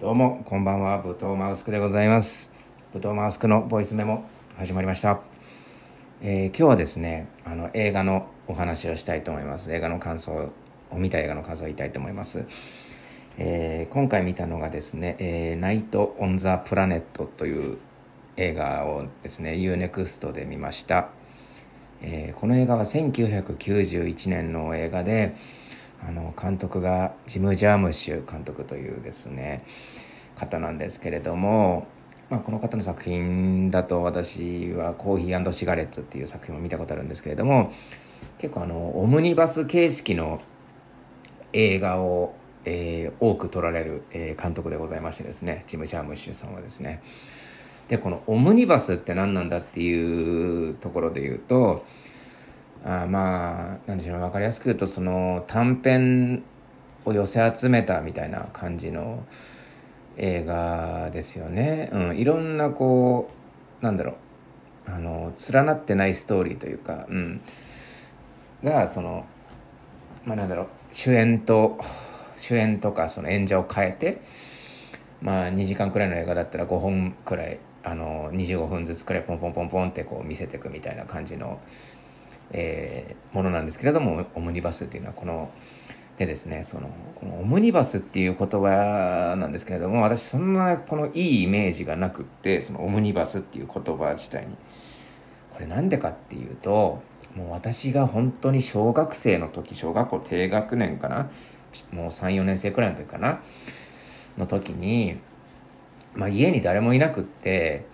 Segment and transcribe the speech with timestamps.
[0.00, 2.52] どうもこんばんは武藤マウスクでございます。
[2.92, 4.22] 武藤マウスクのボイスメモ
[4.56, 5.18] 始まりました、
[6.22, 9.74] えー今日はですねあの映画のお話をしたいと思います。
[9.74, 10.52] 映画の感想
[10.92, 12.44] を見た映画の感想を言いたいと思います、
[13.38, 17.78] えー今回見たのがですね、えーナイト・オン・ザ・プラネットという
[18.36, 21.08] 映画をですね UNEXT で見ました、
[22.02, 25.34] えこの映画は1991年の映画で
[26.06, 29.64] あの監督がジム・ジャームッシュ監督というですね
[30.34, 31.88] 方なんですけれども、
[32.30, 37.72] まあ、この方の作品だと私は「コーヒーシガレッツ」っていう作品も見たことあるんですけれども
[38.38, 40.40] 結構あのオムニバス形式の
[41.52, 42.34] 映画を、
[42.64, 47.02] えー多く撮られる、えー監督でございましてですねジム・ジャームッシュさんはですね。
[47.88, 51.86] でこのオムニバスって何なんだっていうところで言うと
[52.84, 56.42] あまあなんでしょう分かりやすく言うとその短編
[57.04, 59.24] を寄せ集めたみたいな感じの
[60.16, 61.90] 映画ですよね。
[61.92, 63.30] うん、いろんなこ
[63.80, 64.90] うなんだろう。
[64.90, 67.42] あの連なってないストーリーというか、うん、
[68.64, 69.26] がその
[70.24, 70.68] まあなんだろう。
[70.90, 71.78] 主演と
[72.38, 74.22] 主演とかその演者を変えて
[75.20, 81.60] まあ2時間くらいの映画だったら5本くらいあの25分ずつくらいポンポンポンポンってこう見せていくみたいな感じの、
[82.52, 85.50] えーものなんですけれどもオムニバスっていうのはこの
[86.16, 86.64] でですね。
[86.64, 94.56] そのこのオムニバスっていう言葉なんですけれども私そんなこのいいイメージがなくってそのオムニバスっていう言葉自体に。
[95.50, 97.02] これなんでかっていうと
[97.34, 101.30] もう私が本当に小学生の時小学校低学年かな
[101.92, 103.40] もう34年生くらいの時かな
[104.36, 105.18] の時に、
[106.14, 107.86] まあ、家に誰もいなくって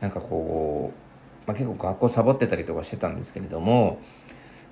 [0.00, 0.99] なんかこう、
[1.50, 3.98] まあ、結構学校サボってたりとかしてたんですけれども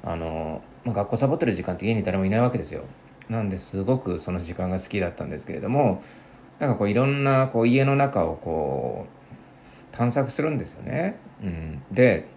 [0.05, 2.85] あの、まあ、学校サボってる時間って家に誰もいないわけですよ。
[3.29, 6.03] なんですごくその時間が好きだったんですけれども
[6.61, 9.07] なんかこういろんなこう家の中をこ
[9.93, 11.19] う探索するんですよね。
[11.43, 12.29] うん、で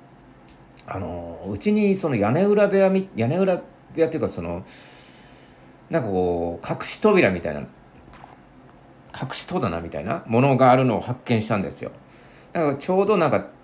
[0.88, 3.64] あのうちにその屋根裏部屋み屋根裏部
[3.96, 4.66] 屋っていうかその
[5.92, 11.92] なんかこう隠し扉みたいな隠し戸棚みたいなものがあるのを発見したんですよ。
[12.54, 13.61] なんかちょうどなんか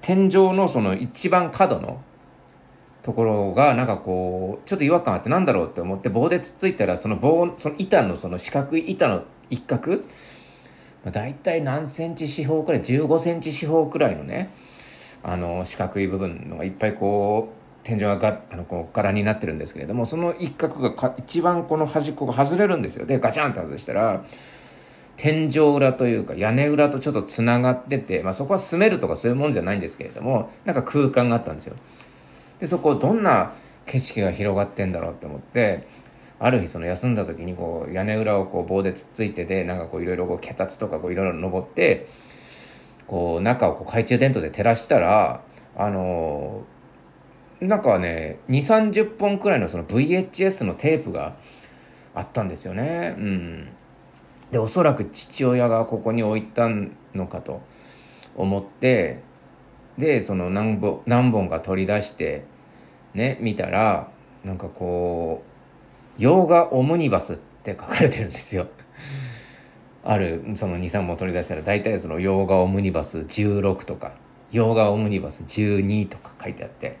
[0.00, 2.00] 天井のその一番角の
[3.02, 14.52] ところがなんかこうちょっと違和感あってなんだろうって思って棒でつっついたらその棒その板のその四角い板の一角、まあ、大体何センチ四方くらい15センチ四方くらいのね
[15.22, 23.06] あの四角い部分のがいっぱいこう天井ががあのこう柄になってるんですけれどもその一角がか一番この端っこが外れるんですよ。
[23.06, 24.24] でガチャンって外したら
[25.18, 31.76] 天井裏というか屋根裏とちょっとつながってて、まあ、そこは住めるとかそういうもんじゃないんですけれどもなんか空間があったんですよ。
[32.60, 33.52] でそこどんな
[33.84, 35.86] 景色が広がってんだろうって思って
[36.38, 42.08] ある日その休んだ時にこう屋根裏をこう棒でつっついてでなんかこういろいろこう脚立とかこういろいろ登って
[43.08, 45.42] こう中をこう懐中電灯で照らしたら
[45.76, 46.64] あの
[47.60, 51.36] なんかね2 3 0本くらいのその VHS のテープが
[52.14, 53.14] あったんですよね。
[53.18, 53.68] うん、
[54.50, 56.68] でおそらく父親がここに置いた
[57.14, 57.60] のかと
[58.36, 59.20] 思って
[59.98, 62.44] でその何本何本か取り出して
[63.14, 64.10] ね見たら
[64.44, 65.48] なんかこう
[66.22, 68.68] 「洋画オムニバス」って書かれてるんですよ。
[70.04, 74.14] あるその23本取り出したら大体その洋画オムニバス16とか
[74.52, 76.96] 洋画オムニバス12とか書いてあって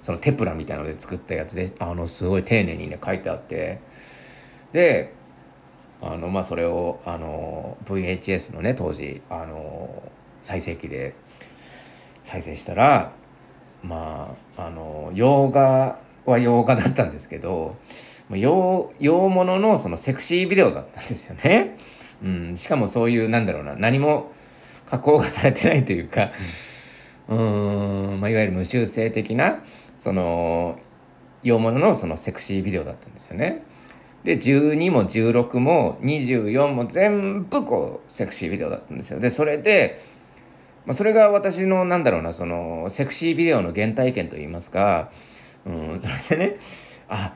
[0.00, 3.80] そのテプラみたいなので作ったやつであのすごい丁寧にね書いてあって
[4.72, 5.12] で
[6.00, 10.02] あのまあそれをあの VHS のね当時あの
[10.40, 11.14] 再生機で
[12.22, 13.12] 再生したら
[13.82, 17.76] まああの洋画は洋画だったんですけど
[18.30, 21.76] 洋洋物のそのセクシービデオだったんですよね。
[22.22, 24.32] うん、しかもそういうなんだろうな何も
[24.86, 26.32] 加工がされてないというか
[27.28, 29.62] うーん、まあ、いわゆる無修正的な
[29.98, 30.78] その
[31.42, 33.64] 洋物のそのセクシービデオだったんですよね。
[34.24, 39.20] で12も16も24も全部こうセクシービデオだったんですよ。
[39.20, 40.00] でそれで、
[40.86, 45.10] まあ、それが私のなんだろうなそのセクシービデオの原体験といいますか、
[45.64, 46.58] うん、それでね
[47.08, 47.32] あ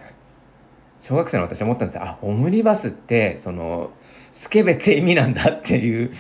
[1.01, 3.91] 小学生の私は思ったんですあオムニバスってその
[4.31, 6.13] スケベって意味なんだっていう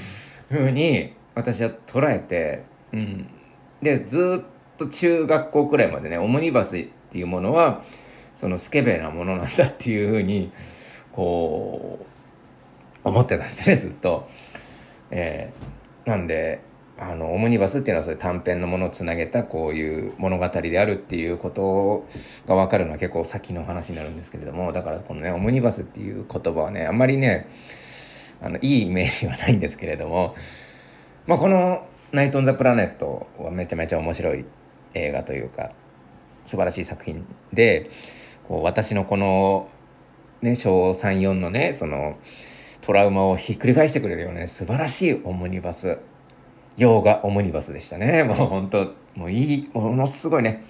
[0.48, 3.26] ふうに私は捉えて、うん、
[3.80, 7.82] でずっと中学校くらいまでねオムニバスっていうものは
[8.36, 10.50] そのスケベなものなんだっていうふうに
[11.12, 11.98] こ
[13.04, 14.28] う思ってたんですねずっと。
[15.10, 15.72] えー
[16.04, 16.60] なんで
[16.98, 22.06] あのオムニバスっていうのはそういう短編のものをつなげたこういう物語であるっていうこと
[22.46, 27.48] が分かるのは結構先の話になるんですけれどもだからこのねオムニバスっていう言葉はねあんまりね
[28.40, 30.36] あのいいイメージはないんですけれども、
[31.26, 34.44] まあ、この「ナイト・オン・ザ・プラネット」はめちゃめちゃ面白い
[34.94, 35.72] 映画というか
[36.44, 37.90] 素晴らしい作品で
[38.48, 39.68] こう私のこの、
[40.40, 42.18] ね、小34のねその
[42.80, 45.98] トラウマをひっくり返してくれるようね素晴らしいオムニバス。
[46.76, 48.24] 洋画オムニバスでしたね。
[48.24, 50.62] もう本当もういいものすごいね。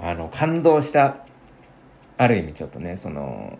[0.00, 1.24] あの感動した
[2.16, 3.58] ある意味ちょっとねその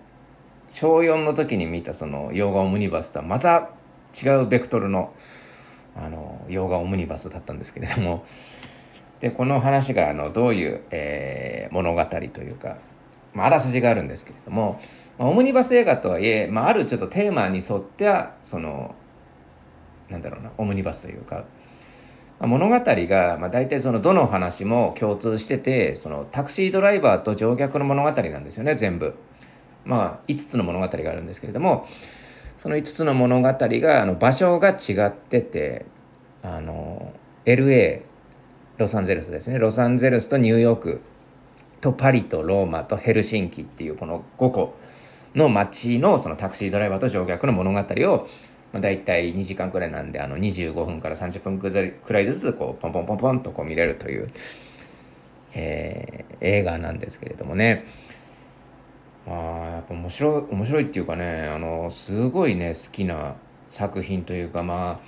[0.71, 3.71] 小4の時に見たその洋画オムニバスとはまた
[4.23, 5.13] 違うベクトルの
[5.97, 8.25] あの洋画オムニバスだったんですけれども。
[9.21, 12.77] でこの話があのどういう、えー、物語というか、
[13.39, 14.81] まあ、あらすじがあるんですけれども、
[15.17, 18.97] まあ、オムニバス映画とはいえ、まあ、あるちょっとテーマに沿ってはその
[20.11, 21.45] なんだろうなオムニバスというか、
[22.41, 29.15] まあ、物語が、まあ、大体そのどの話も共通しててそのタクシードライバーと乗客の物語なんですよね全部。
[29.85, 31.87] まあ、5つの物語があるんですけれども
[32.59, 35.87] その5つの物語があの場所が違ってて
[36.43, 37.15] あの
[37.47, 38.03] LA
[38.77, 41.01] ロサンゼルスですねロサンゼルスとニューヨーク
[41.81, 44.75] とパリとローマとヘルシンキっていうこの5個
[45.35, 48.29] の街のそのタクシードライバーと乗客の物語を、
[48.73, 54.31] まあ、大体2時間くらいなんであの25分から30分くらいずつこうポンポンポンポンとこう見れるという、
[55.55, 57.85] えー、映画なんですけれどもね。
[59.27, 63.35] まあやっぱ面白い面白いっていうかねあのすごいね好きな
[63.69, 65.01] 作品というかま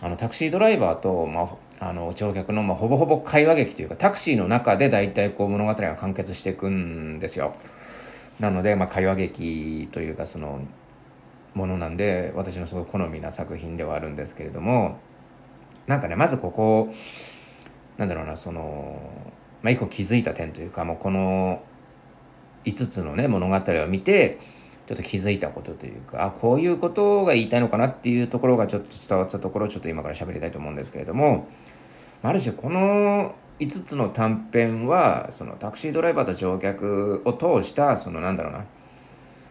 [0.00, 7.54] ああのタクシードライバーと、まあ、あの乗客の、まあ、ほぼほぼ会話劇というかタクシーの中で大体こう物語が完結していくんですよ。
[8.40, 10.60] なので、まあ、会話劇というかその
[11.54, 14.98] ものなんで私のすごい好みな作品ではあるんですけれども
[15.86, 16.92] なんかねまずここ
[17.96, 18.98] なんだろうなその、
[19.62, 21.62] まあ、一個気づいた点というかもうこの
[22.64, 24.38] 5つのね物語を見て
[24.86, 31.48] ちょっと気づいたことというかあこういうことが言いたいのかなっていうところがちょっと伝わったところをちょっと今から喋りたいと思うんですけれども
[32.22, 38.64] ある種この5つの短編はそのタクシードライバーと乗客を通したそのなんだろうな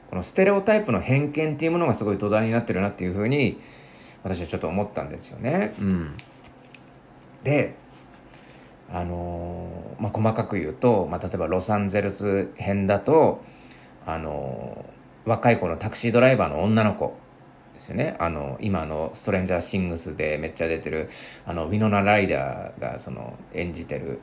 [0.10, 3.60] このステレオタイプの偏見っていうものがすごい土台になってるなっていうふうに
[4.24, 5.74] 私はちょっと思ったんですよね。
[5.80, 6.16] うん、
[7.44, 7.76] で
[8.92, 13.44] あのまあ、細かく言うと、まあ、例えばロサンゼルス編だと、
[14.06, 14.86] あの
[15.26, 17.16] 若い子のタクシードライバーの女の子
[17.74, 18.16] ですよね。
[18.20, 21.10] あの今の「ストレンジャー・シングス」でめっちゃ出てる
[21.46, 24.20] あのウィノナ・ライダーがその演じてる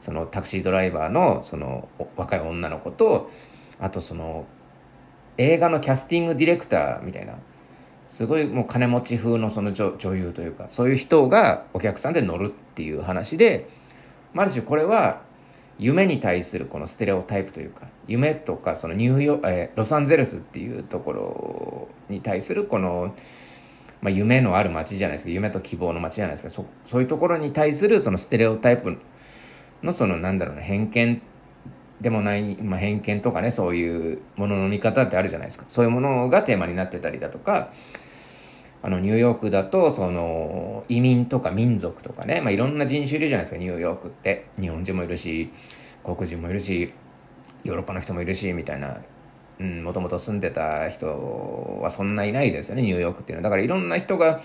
[0.00, 3.30] そのタクシードライバーのその若い女の子と
[3.78, 4.46] あとその
[5.38, 7.34] 映画のキャスティングディレクターみたいな
[8.06, 13.68] すごいもう金持ち風のその女優というかそういう人がお客さんで乗るっていう話で
[14.34, 15.22] ある種これは
[15.80, 23.14] 夢に対するこのステレオタイプというか夢とかそのニューヨー、え、ロサンゼルスっていうところに対するこの、
[24.02, 28.98] まあ、夢のある街じゃないですか夢と希望の街じゃないですかそそういうところに対するそのステレオタイプ
[29.82, 31.22] のそのなんだろうな偏見
[32.02, 35.64] でもない、まあ、偏見とかねそういうものの見方ってあるじゃないですか。
[35.68, 37.72] そういうものがテーマになってたりだとか
[38.82, 44.46] あのニューヨークだとその移民とか民族とかね、まあ、いろんな人種いるじゃないですかニューヨークって。
[44.58, 45.52] 日本人もいるし
[46.02, 46.92] 黒人もいるし
[47.64, 48.98] ヨーロッパの人もいるしみたいな。
[49.60, 53.42] もともと住んでた人はそんないないですよねニューヨークっていうのは。
[53.42, 54.40] だからいろんな人が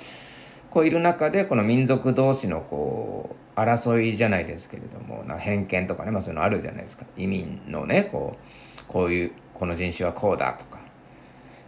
[0.71, 7.05] こういる中でこの民族同士のこう争いじゃないですけれどもな偏見とかね、まあ、そういうのあるじゃないですか。
[7.15, 10.85] 移民のねこうこういうこの人種はこうだとか。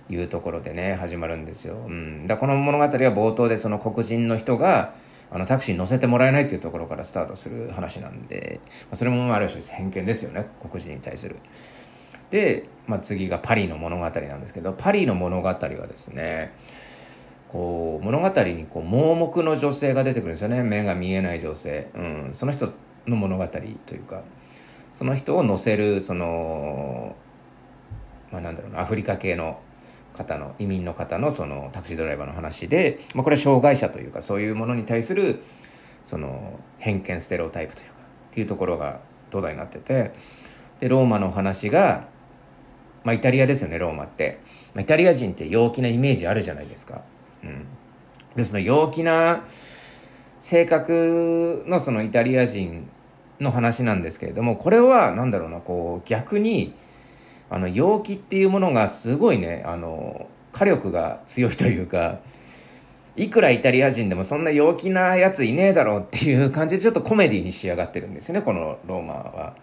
[0.09, 1.75] いうところでね始まるんですよ。
[1.87, 4.93] うん、だこの物語は冒頭でその黒人の人が
[5.29, 10.47] あのタクシーに乗せてもらえないっていうところからスタートする話なんで、まあ、それもある種偏見ですよね。
[10.61, 11.35] 黒人に対する。
[12.29, 16.53] で、まあ、次がパリの物語なんですけどパリの物語はですね
[17.49, 20.63] こう物語にこう盲目の女性が出てくるんですよね。
[20.63, 22.71] 目が見えない女性、うん、その人
[23.05, 24.23] の物語というか
[24.93, 27.15] その人を乗せるその
[28.31, 29.59] まあなんだろうなアフリカ系の
[30.17, 35.43] 方の移民の方のそのタクシードライバーの話で、まあ、これは障害者というかそういうものに対する
[36.03, 37.93] その偏見ステレオタイプというか
[38.31, 40.13] っていうところが土台になってて
[40.79, 42.07] でローマの話が、
[43.03, 44.39] まあ、イタリアですよねローマって、
[44.73, 47.03] まあ、イタリア人って陽気なイメージあるじゃないですか。
[47.43, 47.65] うん、
[48.35, 49.45] でその陽気な
[50.41, 52.89] 性格のそのイタリア人
[53.39, 56.73] の話なんですけれどもこれは何だろうなこう逆に
[57.49, 62.19] あの陽気っていうものがすごいねあの火力が強いというか
[63.15, 69.55] いくらイタリア人でもそんな陽気なやついねえだろうっていう感じでちょっとコメディに仕上がってるんですよねこのローマは。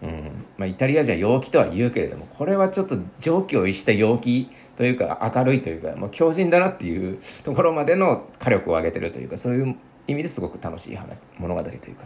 [0.00, 10.98] うんまあ、イタリアじゃ陽気とは言うけれどもこれはちょっと常軌を逸した陽気というか明るいというかもう強靭だなっていうところまでの火力を上げてるというかそういう意味ですごく楽しい
[11.38, 12.04] 物語というか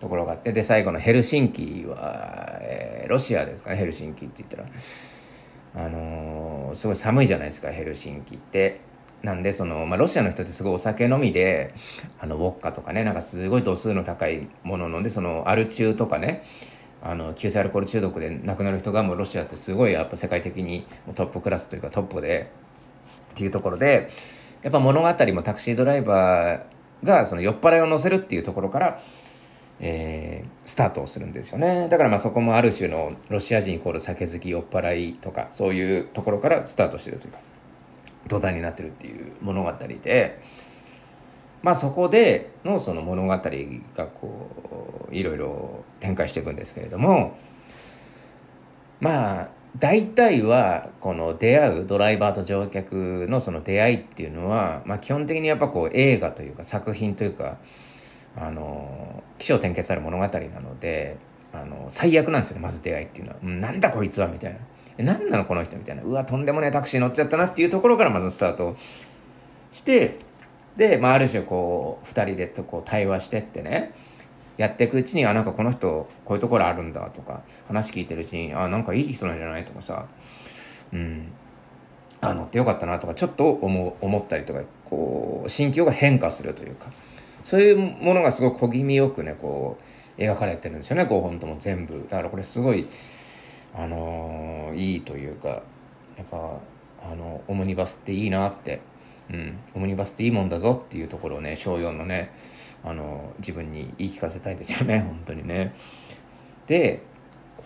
[0.00, 8.80] ところがあってで最後のヘルシンキは、えー、ロシアですかねヘルシンキって言ったらあのー、すごい寒いじゃないですかヘルシンキって。
[9.22, 11.72] なんでその、まあ、ロシアの人ってすごいお酒飲みで
[12.20, 16.42] あのウォッカとかねなんかすごい度数の高いもの飲んでそのアル中とかね
[17.02, 22.52] あの急性アルコール中毒で亡くなる人がもうロシアってすごいやっぱ世界的にトップクラスというかトップで
[23.32, 24.10] っていうところで
[24.62, 29.00] やっぱ物語もタクシードライバーがその酔っ払いを乗せるっていうところから、
[29.80, 31.88] えー、スタートをするんですよね。
[31.88, 37.38] だからまあそこもある種のロシア人イコール酒好き酔っ払いとかそういうところからスタートしてるというか
[38.28, 40.40] 土台になってるっていう物語で
[41.62, 43.40] まあそこでのその物語が
[44.06, 47.36] こういろいろ展開していくんですけれども
[49.00, 57.58] まあ大体はこの出会うドライバーと乗客のその出会いっていうのは、まあ、基本的にやっぱこう映画というか作品というか
[58.36, 61.16] あの起承転結ある物語なので
[61.52, 64.58] あの最悪なんですよねまず出会いっていうのは「なんだこいつは」みたいな
[64.98, 68.76] 「何なのこの人」みたいな「うわとんでもねえタクシー乗っちゃったな」っていうところからまずスタート
[69.72, 70.18] して
[70.76, 73.92] で、まあ、ある種こう2人でとこう対話してってね
[74.56, 80.06] やっていくうちにあなんかこの人こういうところあるんだとか話聞いてるうちにあなんかいい人なんじゃないとかさ
[80.92, 81.32] うん
[82.20, 86.86] あ乗ってよかったなとかちょっと思思ったりとかこう心境が変化するというか。
[87.44, 89.76] そういうものがすごく小気味よくねこ
[90.18, 92.06] う描かれてるんですよね5本とも全部。
[92.10, 92.88] だからこれすごい
[93.74, 95.62] あのー、いいというかや
[96.22, 96.58] っぱ
[97.02, 98.80] あのオムニバスっていいなって。
[99.30, 99.58] うん。
[99.74, 102.32] オムニバスっていいもんだぞっていうところをね小4のね
[102.82, 105.74] あの自分に言い聞かせたいですよね本当にね。
[106.66, 107.02] で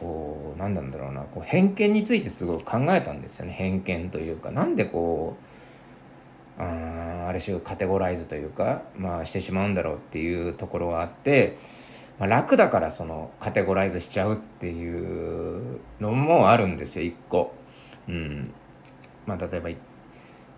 [0.01, 4.51] こう何なんだろうなこう偏見についてすごく考えたんですよね偏見というか。
[4.51, 5.48] なんでこう
[6.59, 11.57] あある種カテゴライズというか、まあ、してしまうんだろうっていうところがあって、
[12.19, 17.55] まあ、楽だからそのカテゴライズしちゃうっていうのもあるんですよ一個。
[18.09, 18.53] うん。
[19.27, 19.71] まあ、例えば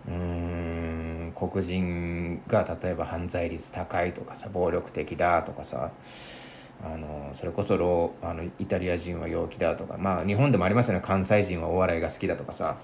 [0.07, 5.91] うん黒人が例えば犯罪率高いとかさ暴力的だとかさ
[6.83, 11.01] あのそれこそロあのイタリア人は陽気だとかまあ日本でもありますよね。
[11.01, 12.77] 関西人はお笑いが好きだとかさ。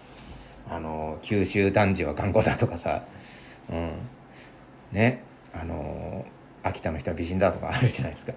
[0.69, 3.05] あの九州男児は頑固だとかさ、
[3.69, 3.91] うん、
[4.91, 5.23] ね。
[5.53, 6.25] あの
[6.63, 8.33] 秋田の人は美人だとか あるじゃないですか、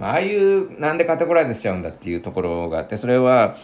[0.00, 3.56] まあ、あいうなんでカテゴライズしちゃうんだっていうところがあってそれは、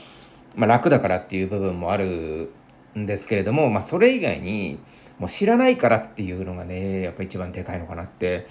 [0.54, 2.50] まあ、楽だからっていう部分もある
[2.97, 4.78] んですけれども、まあ、それ以外に
[5.19, 8.47] もう知らないからっていうのがねやっぱ一番でかいのかなって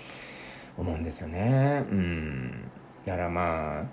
[0.77, 1.84] 思うんですよね。
[1.91, 2.70] うん、
[3.06, 3.86] だからまあ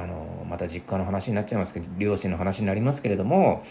[0.00, 3.64] あのまた実家の話になっちゃいますけど両親の話になりますけれども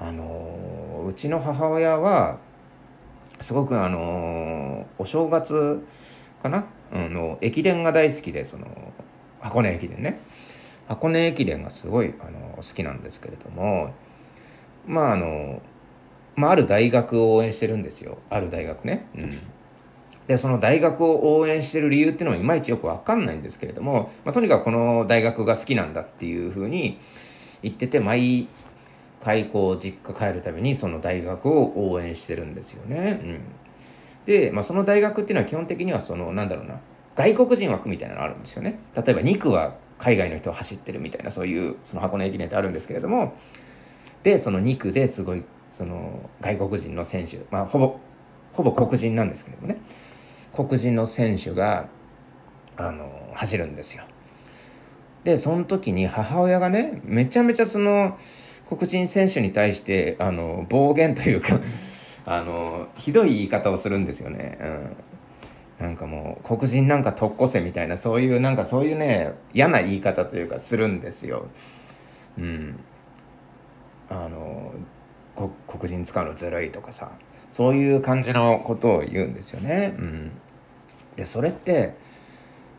[0.00, 2.38] あのうちの母親は
[3.40, 5.86] すごくあのお正月
[6.42, 8.66] かな、うん、の駅伝が大好きでその
[9.40, 10.20] 箱根駅伝ね。
[10.88, 13.94] 箱根駅伝がすごいあの好きなんですけれども
[14.86, 15.62] まああの、
[16.34, 18.18] まあ、ある大学を応援してるんですよ。
[18.30, 19.06] ある大学ね。
[19.14, 19.30] うん。
[20.26, 26.98] でその大学を応援してる理由っていうのはいまいちよく分かんないんですけれども、まあ、とにかくこの大学が好きなんだっていうふうに
[27.62, 28.48] 言ってて毎
[29.22, 33.20] 回こう実家帰るたびにその大学を応援してるんですよね。
[33.22, 33.40] うん、
[34.24, 36.80] で、まあ、その大学っていうのは基本的にはそのなんだろうな
[37.16, 38.78] 外国人枠みたいなのあるんですよね。
[38.94, 43.34] 例えば2区は海外の人が走ってるみたいなそういうその箱根駅伝ってあるんですけれども
[44.22, 48.00] でその2区ですごいその外国人の選手まあほぼ
[48.52, 49.78] ほぼ黒人なんですけれどもね
[50.52, 51.88] 黒人の選手が
[52.76, 54.04] あの走るんですよ。
[55.22, 58.18] でその時に母親がねめちゃめちゃその
[58.70, 61.58] 黒人選手に対してあの暴言というか
[62.24, 64.58] あのひどい言い方をするんですよね。
[65.80, 71.48] うん、なんかもう黒人なんか特攻せみたいなそういうなんかそういうね嫌な言い方というかするんですよ。
[72.38, 72.78] うん、
[74.08, 74.72] あの
[75.66, 77.10] 黒人使うのずるいとかさ
[77.50, 79.94] そういう感じのことを言うんですよね。
[79.98, 80.30] うん、
[81.16, 81.94] でそれって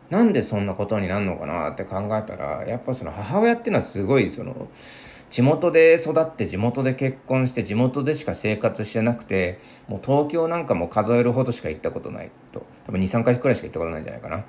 [0.08, 4.68] なんでそんなことになるのかなって考えたらやっぱその母親っていうのはすごいその
[5.32, 9.58] 地元で育って地元で結婚して地元でしか生活してなくて
[9.88, 14.44] もう東京なんかも数えるほどしか行ったことないと多分23回くらいしか行ったことないんじゃないかな。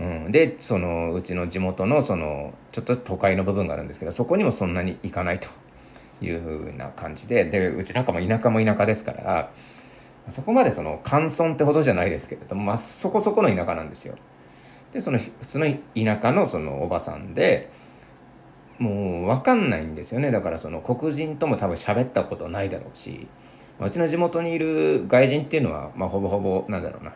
[0.00, 5.48] うん、でそのうちの地元のそのちょっと都会の部分があるんですけどそこにもそんなに行かないと。
[6.20, 9.52] いうふうな感じででうちなんかも田舎も田舎ですから
[10.28, 14.16] そこまでその乾村ってほどじゃないですけれども、まあ、そこそこの田舎なんですよ。
[14.92, 17.70] でその普通の田舎のそのおばさんで
[18.78, 20.30] もう分かんないんですよね。
[20.30, 23.26] だからその黒人とも多分喋ったことないだろうし。
[23.80, 27.12] うちの地元にいる外人っていうのは、まあ、ほぼほぼなんだろうな。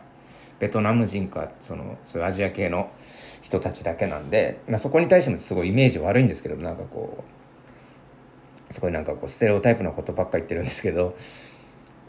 [0.59, 2.89] ベトナム人かそのそういうアジア系の
[3.41, 7.23] 人たちだけなんで、まあ、そこに対してもすごいイメージ悪いんですけどなんかこ
[8.69, 11.17] うすごいなんかこうステレオタイプなことばっか言ってるんですけど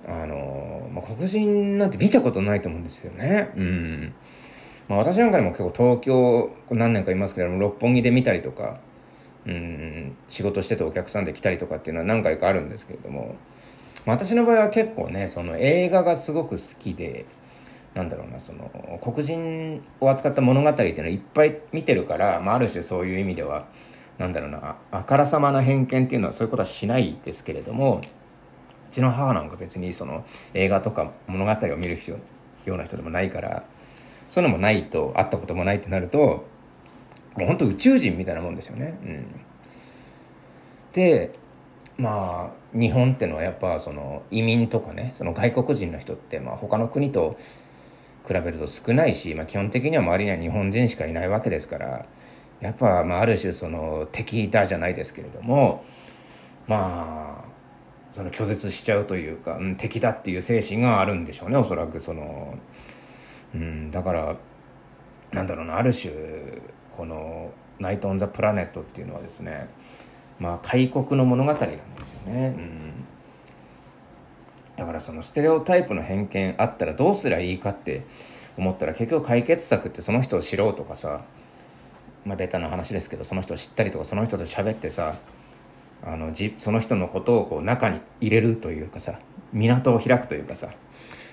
[0.06, 3.50] あの、まあ、黒人なんて見たことないと思うんですよね。
[3.56, 4.14] うん。
[4.86, 8.78] まあ、私なんかでも結構東京何年かいますけど六本木で見たりとか
[9.46, 13.36] うん仕事しててお客さんで来たりとかっていうのは何回かあるんですけれども
[14.06, 17.26] 私の場合は結構ねその映画がすごく好きで
[17.94, 23.66] なんだろうなその黒人を扱った物語っていうのをいっぱい見てるから、まあ、ある種そういう意味では
[24.18, 30.24] なんだろうなあからさまな偏見っていうのはそういうことはしないですけれどもうちの母なんか別にその
[30.54, 31.98] 映画とか物語を見る
[32.64, 33.64] ような人でもないから
[34.28, 36.46] そういうのもないと会ったこともないってなると
[37.36, 38.98] もう本当宇宙人みたいなもんですよね。
[39.02, 39.26] うん、
[40.92, 41.34] で
[41.96, 47.36] まあ日本ってのはやっぱその移民とかねその外国人の人ってまあ他の国と
[48.26, 52.06] 比べると少ないし、まあ、基本的には周りには日本人しかいないわけですから
[52.60, 55.84] やっぱまあある種その敵だじゃないですけれども
[56.66, 57.54] まあ
[58.10, 62.58] その拒絶しちゃうというか、うん、敵だっていう精神があるんでしょうねおそらくその、
[63.54, 64.36] うん、だから
[65.32, 66.12] なんだろうなある種
[66.96, 69.68] この「ナイト・オン・ザ・プラネット」っていうのはですね
[70.38, 72.54] まあ開国の物語なんですよね。
[72.56, 73.04] うん
[74.76, 78.02] だからそのステレオタイプの偏見あったらどうすりゃいいかって
[78.56, 81.22] 思ったら結局解決策ってその人を知ろうとかさ
[82.24, 85.14] まあベタな話ですけどその人を知ったりとかその人と喋ってさ
[86.04, 89.18] あのじその人のことをこう中に入れるというかさ
[89.52, 90.68] 港を開くというかさ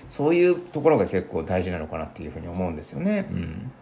[0.08, 3.26] そういうところが結構大事なのかなっていうふうに思うんですよね。
[3.30, 3.72] うん、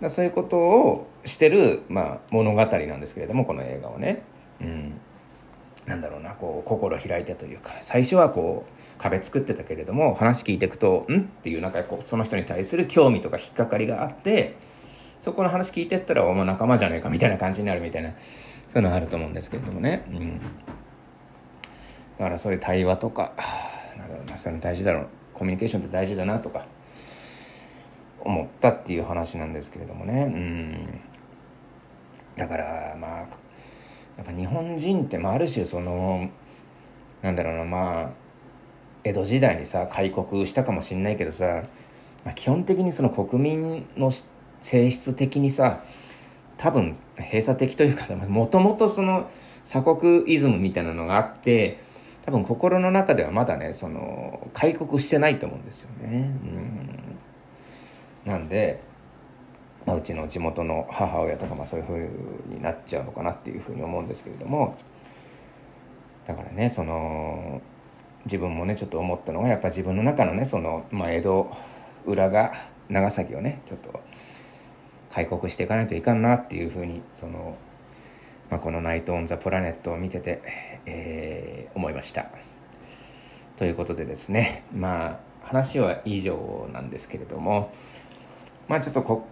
[0.00, 4.22] だそういうことをしてる、まあ、物語なんですけれどもこの映画はね。
[4.60, 5.00] うん、
[5.86, 14.56] なんだろうなこう心開いてというか最初はこう壁作ってたけれども話聞いていくと「ん?」っていうなんかこうその人に対する興味とか引っかかりがあって
[15.20, 18.10] そこの話聞いてったら「お前仲間じゃねえか」みたいな感じになるみたいな
[18.68, 20.04] そういうのあると思うんですけれどもね。
[20.08, 20.38] うん、
[22.18, 23.32] だからそういう対話とか
[23.96, 26.66] なんだろうなそういうの大事だろうコミュニケーションって大事だなとか
[28.20, 30.22] 思ったっていう話なんですけれどもね。
[30.22, 31.00] うん
[32.38, 33.20] だからまあ
[34.16, 36.30] やっぱ日本人って、まあ、ある種その
[37.20, 38.10] なんだろうなまあ
[39.04, 41.64] 江戸時代にさ開国したかもしんないけどさ、
[42.24, 44.12] まあ、基本的にその国民の
[44.60, 45.82] 性質的にさ
[46.56, 49.30] 多分閉鎖的というかさもともとその
[49.64, 51.78] 鎖国イズムみたいなのがあって
[52.24, 56.30] 多分心の中ではまだねその開国してないと思うんですよね。
[56.42, 57.07] うん
[58.28, 58.80] なんで、
[59.86, 64.76] まあ、うちの地元の母親とかまあそういうふうになっちゃうのかなっていうふうに思うんですけれども
[66.26, 67.62] だからねその
[68.26, 71.50] 自分もねちょっと思ったのがやっぱ自分の中のねその、まあ、江戸
[72.04, 72.52] 浦賀
[72.90, 74.00] 長崎をねちょっと
[75.10, 77.56] 開国していかないといかんなっていうふうにその、
[78.50, 80.42] まあ、この「ナイト・オン・ザ・プラネット」を見てて、
[80.84, 82.26] えー、思いました。
[83.56, 87.72] ということでですねまあ話は以上なんですけれども
[88.68, 89.26] まあちょっとこ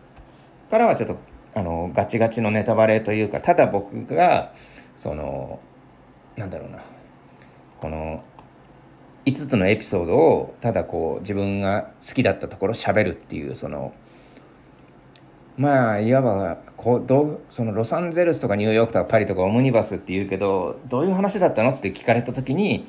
[0.67, 1.19] っからはちょっと
[1.55, 4.53] あのガチガチのネタバレというかただ僕が
[4.97, 5.61] その
[6.37, 6.81] なんだろうな
[7.81, 8.25] この
[9.27, 13.95] 5つのエピソードをただこう自分が好きだったところ喋るっていうその
[15.57, 22.87] まあいわばこうどうそのロサンゼルスとかニューヨークとかパリとかオムニバスって言うけどどういう話だったのって聞かれた時に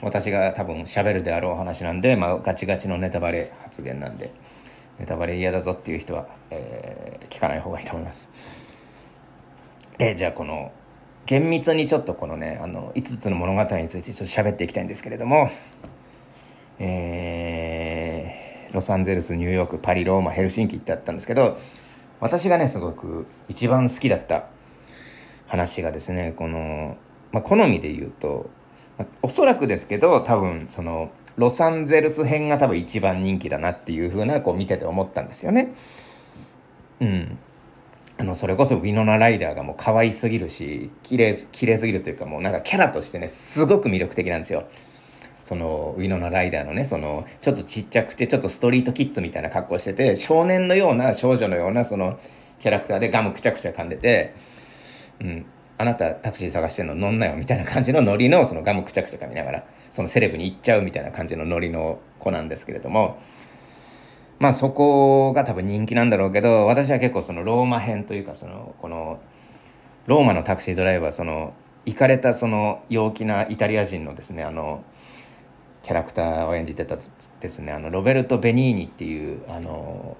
[0.00, 4.32] 私が多分喋るであろう話なんで、まあ、ガチガチのネタバレ発言なんで。
[4.98, 8.30] ネタバレ嫌だぞっていう人は、えー、聞かない方がいいと思います。
[9.98, 10.72] でじゃあこの
[11.26, 15.50] 厳密にちょっとこのねあの5つの物語についてちょっと喋っていきたいんですけれども
[16.78, 21.58] えー、ロサンゼルスニューヨークパリローマヘルシンキってあったんですけど
[22.20, 24.46] 私がねすごく一番好きだった
[25.46, 26.96] 話がですねこの、
[27.32, 28.50] まあ、好みで言うと、
[28.98, 35.74] まあ、おそらくですけど多分そのロサンゼルス編が多分一番人気だなっていう風なこう見てて思ったんですよね。
[37.00, 37.38] うん。
[38.18, 44.64] あのそれこそウィノナ・ライダーがもう可愛すぎるし綺麗綺麗すぎるというかもうなんかキャラとしてねすごく魅力的なんですよ。
[45.42, 52.18] そのウィノナ・ライダーのねそのちょっとちっちゃくてちょっとストリートキッズみたいな格好してて少年のような少女のようなその
[52.58, 54.34] キャラクターでガムくちゃくちゃ噛んでて、
[55.20, 55.46] うん、
[55.78, 63.18] あなたタクシー探してんの乗んなよみたいな感じのノリのそのガムくちゃくちゃ噛みながらそのセレブに行っちゃうみたいな感じのノリの子なんですけれども
[64.38, 69.20] まあそこが多分人気なんだろうけど私は結構そのローマ編というかそのこの
[70.06, 74.84] ローマのタクシードライバーその行かれたその陽気なイタリア人のですねあの
[75.82, 76.98] キャラクターを演じてた
[77.40, 80.16] ですねあのロベルト・ベニーニっていうあの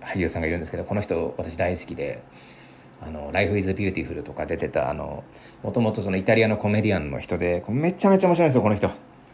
[0.00, 2.22] 俳優さんがいるんですけどこの人私大好きで
[3.02, 5.24] 「あの Life is Beautiful」とか出てたも
[5.72, 8.90] ともとそのイタリアのコメディアンの人でめちゃめちゃ面白いんですよこの人。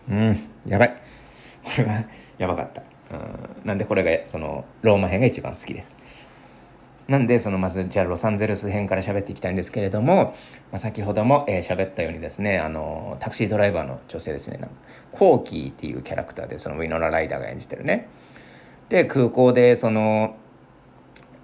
[0.09, 0.97] うんやばい。
[1.65, 2.05] これは
[2.39, 2.83] やばかった。
[3.13, 5.97] うんなんでこれがそのローマ編が一番好きです。
[7.11, 10.37] なんでそのまずじゃあロサンゼルス編から喋っていきたいんですけれども、
[10.71, 14.77] まあ、先ほども喋、えー、ったようにですねあのタクシードライバーの女性ですねなんか
[15.11, 18.09] コーキーっていうキャラクターでそのウィノラ・ライダーが演じてるね。
[18.91, 20.37] で空港でその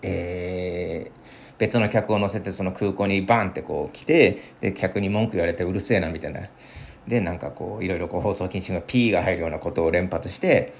[0.02, 1.25] えー、
[1.58, 6.40] 別の客を乗せてその空港にバンってこう来てで客に文句言われてうるせえなみたいな。
[7.06, 10.72] でなんかこういろいろこう放送禁止が P が入るようなことを連発して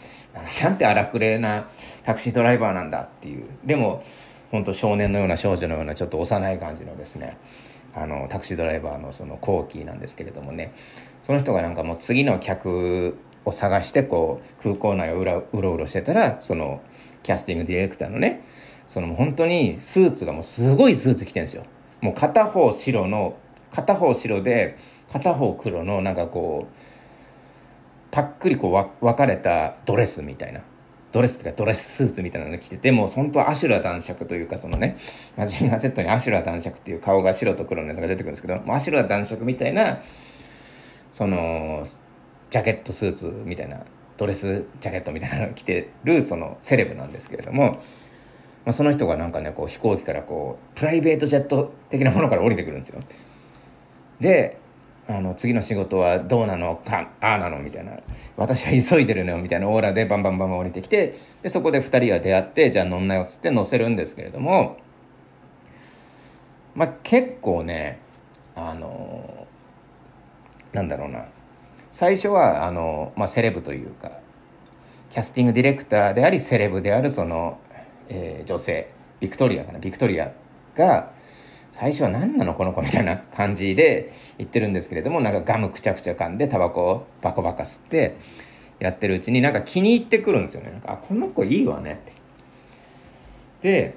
[0.61, 1.69] なんて荒くれな
[2.05, 3.47] タクシードライバーなんだっていう。
[3.65, 4.03] でも
[4.51, 7.37] 本当少年のような少女のようなちょっと幼い感じのですね
[7.95, 10.73] あのタクシードライバーのそのコーキーなんですけれどもね。
[11.23, 16.81] その人がなんかもう次の客を探してこう空港内をうらうろうろしてたらその
[17.23, 18.45] キャスティングディレクターのね
[18.89, 21.65] その本当にスーツがもうすごいスーツ着てるんですよ。
[22.01, 23.37] もう片方白の
[23.71, 24.77] 片方白で
[25.13, 26.75] 片方黒のなんかこう
[28.11, 30.61] パックリこう分かれたドレスみたいな
[31.13, 34.97] ドレスとかドレススーツみたいなの着ててもう本当はアシュラ男爵というかそのね
[35.37, 40.01] マジンガー Z にアシュラ男爵っていう顔が白と黒のやつが出てくるんですけどもうアシュラ男爵みたいな
[41.11, 41.83] その
[42.51, 43.81] ジャケットスーツみたいな
[44.17, 47.83] ドレスジャケットみたいなの着てるそのセレブなんですけれども、
[48.67, 53.01] まあ、その人がなんかねこう飛行機からこうプライベートジェット的なものから降りてくるんですよ。
[54.21, 54.59] で
[55.09, 57.93] あの次の仕事はどうなのかああなのみたいな。
[58.37, 59.69] 私は急いでるのよみたいな。
[59.69, 64.79] オーラでバンバンバンバン降りてきてでそこで2人は出会ってじゃあ乗んなよっつって乗せるんですけれども
[66.75, 68.01] まあ結構ね
[68.57, 69.47] あの
[70.73, 71.27] なんだろうな。
[71.93, 74.11] 最初はあの、まあ、セレブというか
[75.09, 77.59] キャスティングディレクターでありセレブであるその、
[78.09, 78.91] えー、女性
[79.21, 80.33] ビクトリアかなビクトリア
[80.75, 81.13] が
[81.73, 88.17] 最初は何なのこの子みたいな感じで言ってるんですけれどもなんかガムくちゃくちゃ噛んでタバコをバコバカ吸って
[88.79, 90.71] やってるうちになんか気に入ってくるんですよね。
[90.71, 92.01] なんかあこの子いいわね
[93.63, 93.97] で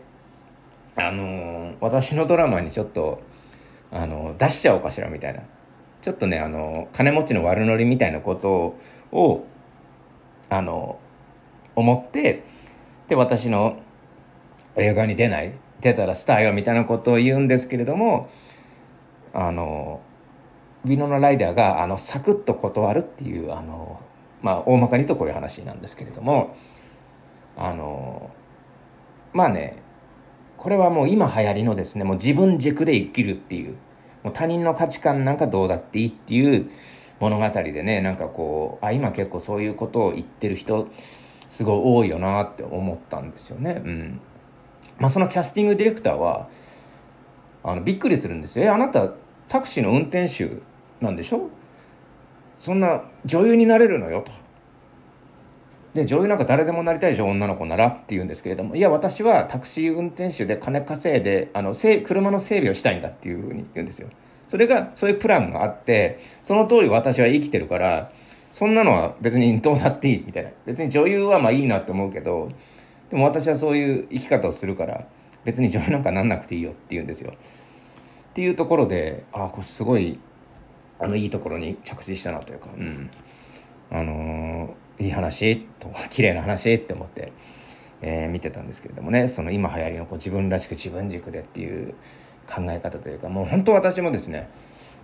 [0.95, 3.21] あのー、私のドラマにちょっと
[3.91, 5.41] あのー、出しちゃおうかしらみたいな。
[6.01, 8.77] ちょっとねあのー、金持ちの悪ノリみたいなこと
[9.11, 9.45] を
[10.49, 10.97] あの
[11.75, 12.43] 思って
[13.09, 13.79] で私の
[14.75, 15.53] 映画に出ない？
[15.81, 18.29] 出たらスターよみたいなことを言うんですけれども
[19.33, 20.01] あの
[20.83, 24.01] ウィノナ・ライダーがあのサクッと断るっていうあの
[24.41, 26.55] まあ大まかにとこういう話なんですけれども
[27.55, 28.29] あの
[29.33, 29.81] まあね
[30.57, 33.77] これはもう今流行りのですねもう自分軸で生きるっていう
[34.23, 36.69] もう他人の価値観なんかどうだっていいっていう
[37.21, 40.89] 物語でねなんかこうあ今結構そういうことを言ってる人
[41.47, 43.81] すごい多いよなって思ったんですよね。
[43.85, 44.21] うん
[44.99, 46.47] まあ、そのキャスティングディレクターは
[47.63, 48.65] あのびっくりするんですよ。
[48.65, 49.09] えあなた
[49.47, 50.57] タクシーの運転手
[51.01, 51.49] なんでしょ？
[52.57, 54.31] そんな女優になれるのよと。
[55.93, 57.25] で女優なんか誰でもなりたいでしょ？
[57.25, 64.09] 女の子ならって言うんですけれどもいや私はタクシー運転手で金稼いであの車の整備をしたいんだっていうふうに言うんですよ。
[64.47, 68.11] それがそういうプランがあってその通り私は生きてるから
[68.51, 72.51] そんなのは別にどうだっていいみたいな別に女優はまあいいなって思うけど
[73.09, 75.07] でも私はそういう生き方をするから
[75.43, 77.33] 別に女優なんかなんなくていいよって言うんですよ。
[77.33, 80.19] っていうところでああこれすごい
[80.99, 83.09] あのいいところに着地したなというか、うん、
[83.89, 87.31] あのー、いい話と綺麗な話って思って、
[88.01, 91.95] えー、見てたんですけれどもねその今流行りのこう自分らしく自分軸でっていう
[92.47, 94.49] 考え方というかもう本当私もですね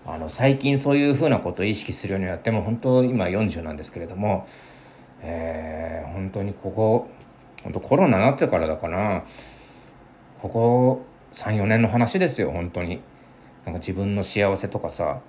[0.06, 4.48] あの最近そういうふうなことを意識するようになっても本当今40なんですけれども、
[5.22, 7.10] えー、本当にここ
[7.66, 9.26] 本当コロナになってからだかな。
[10.42, 13.02] ここ34年の話ですよ本当に。
[13.66, 15.22] なんか自分の幸せとかさ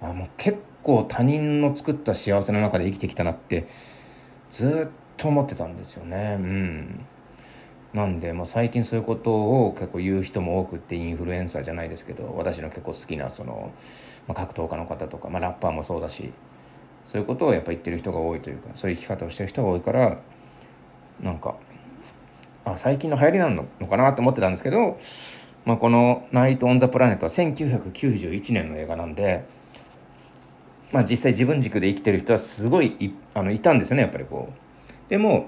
[0.00, 3.68] あもう結構他人の作った幸せの中で生きてきたなって
[4.50, 6.38] ずっと思ってたんですよね。
[6.40, 7.06] うん。
[7.92, 9.32] なんで、まあ、最近そういうこと
[9.66, 13.72] を結構言う人も多くってインフルエンサーじゃないですけど私の結構好きなその、
[14.26, 16.32] まあ、格闘家の方とか、まあ、ラッパーもそうだし
[17.06, 20.20] そういうことをやっぱ言ってる人が多いというかそういう生き方をしてる人が多いから
[21.22, 21.56] なんか
[22.66, 24.98] あ最近の流行りなのかなと思ってたんですけど、
[25.64, 29.44] まあ、この「ナイト・オン・ザ・プラネット」は1991年の映画なんで、
[30.92, 35.10] まあ、実際自分軸で生きてる人はすごいいあのいたんですよねやっぱりこう。
[35.10, 35.46] でも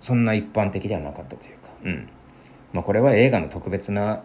[0.00, 2.08] そんな一般的ではなかったというか、うん
[2.72, 4.22] まあ、これは映画の特別な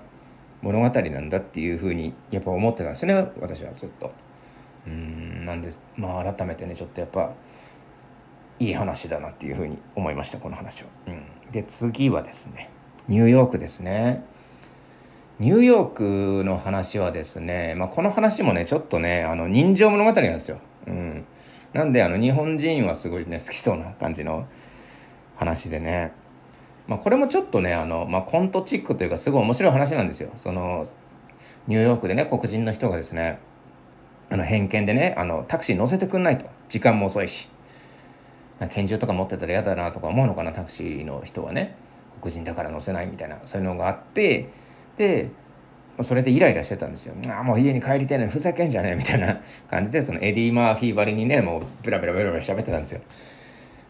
[0.61, 4.11] 物語なんだっていうふうにやっぱ思ってたんですね私はずっと。
[4.87, 7.33] うんなんでまあ改めてねちょっとやっぱ
[8.61, 10.89] いい話だなっていうふうに思いましたこの話は。
[11.07, 12.69] うん、で次はですね
[13.07, 14.23] ニューヨークですね。
[15.39, 20.59] ニューヨークの話はですね、まあ、この話もねちょっとねあの人情物語なんですよ。
[20.85, 21.25] うん、
[21.73, 24.45] なんであの日本人はすごいね好きそうな感じの
[25.35, 26.11] 話でね、
[26.87, 30.29] まあ、これもちょっとねあの、まあ、コントチックというかすごい面白い話なんですよ。
[30.35, 30.85] その
[31.65, 33.39] ニューヨークでね黒人の人がですね
[34.29, 37.49] あの偏見でねあのタクシー乗せてくんないと時間も遅いし
[38.69, 41.75] 拳銃とか持ってたら嫌だなとか思うのかなタクシーの人はね
[42.21, 44.49] 黒人だから乗せないみたいなそういうのがあって
[44.97, 45.31] で
[46.01, 47.15] それでイライラしてたんですよ。
[47.37, 53.01] あもう家に帰りたいのにふざけんじゃねえみたいな 感じでそのエディ・マーフィーばりにねもうベラベラベラベラ喋ってたんですよ。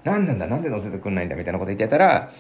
[0.03, 2.31] 何なんだなんで乗せてくんないんだみたいなこと言ってたら、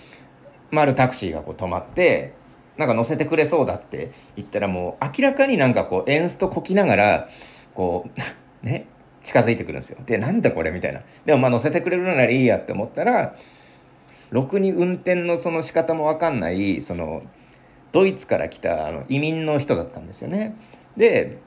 [0.71, 2.33] まあ、あるタクシーがこう止まって
[2.77, 7.29] なんか乗せてくれそうだって言ったらもう明らかになんかこうエンストこきながら
[7.75, 8.09] こ
[8.63, 8.85] う ね
[9.23, 9.99] 近づいてくるんですよ。
[10.05, 11.01] でなんだこれみたいな。
[11.25, 13.35] でもまあ乗せてくれるならいいやって思ったら
[14.31, 17.21] ろくに運転のその仕方も分かんないその
[17.91, 20.55] ドイツから来たあの移民の人だったんですよね。
[20.97, 21.39] で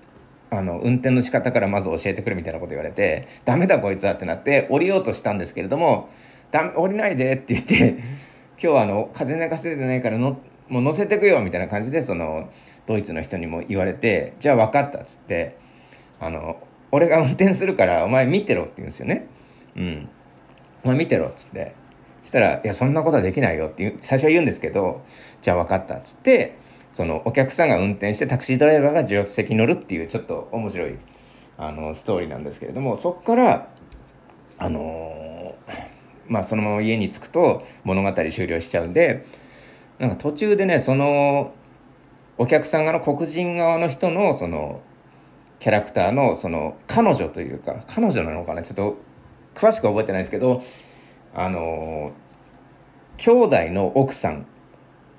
[0.50, 6.08] あの運転の仕方からまず教えてくれみたいなこと言われて「ダメだこいつは」ってなって降りようとしたんですけれども
[6.52, 7.74] 「ダメ降りないで」って言って
[8.56, 12.50] 「今日はあの風寝かせてないからのもう乗せてくよ」みたいな感じでその
[12.86, 15.56] ドイツの人にも言われて「じゃあ分かった」っつって
[16.20, 16.58] あの
[16.94, 19.26] 「俺が運転するからお前見てろ」って言うんですよね。
[19.76, 20.08] うん、
[20.84, 21.74] お前見てろっつって
[22.22, 25.02] したら「いやそんなことはできないよ」って最初は言うんですけど
[25.42, 26.52] 「じゃあ分かった」っつって
[26.92, 30.94] そのお客さんが運転してタクシードライバーが助手席に乗るっていうちょっと面白い
[31.58, 33.68] あのストーリーなんですけれどもそこから
[34.58, 35.72] あのー、
[36.28, 39.26] まあそのまま家に着くと物語終了しちゃうんで
[39.98, 41.52] なんか途中でねその
[42.38, 44.80] お客さん側の黒人側の人のその
[45.60, 48.62] キャラクターのその彼女というか彼女なのかな？
[48.62, 48.96] ちょっと
[49.54, 50.62] 詳しく覚えてないですけど
[51.34, 52.12] あの
[53.16, 54.46] 兄弟の奥さん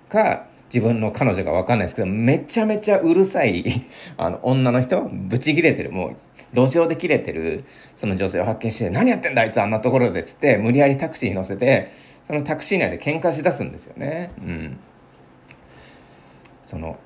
[0.10, 3.86] か自分の彼女が分かんないですけどめちゃめちゃうるさい
[4.18, 5.02] あの女の人？
[5.02, 5.92] ブチギレてる。
[5.92, 6.16] もう
[6.54, 11.92] 路上で切れてるその女性を発見して「何やってんだあいつあんなところで」っつって無理やりタクシーに乗せて
[12.26, 14.32] そのタクシー内で喧嘩しだすんですよね。
[14.38, 14.78] うん、
[16.64, 16.98] その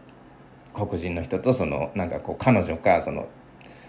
[0.86, 3.28] 黒人の人とそのなんかこう彼女かその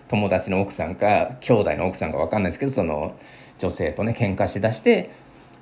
[0.09, 3.17] 友達の奥さんか兄弟の奥さんか分かんないですけどその
[3.59, 5.11] 女性とね喧嘩しだして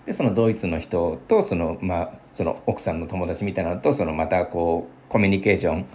[0.06, 5.86] でそのドイツの人とその,、まあ、その奥さんの友達みたいなのとそのまたこうコミュニケーション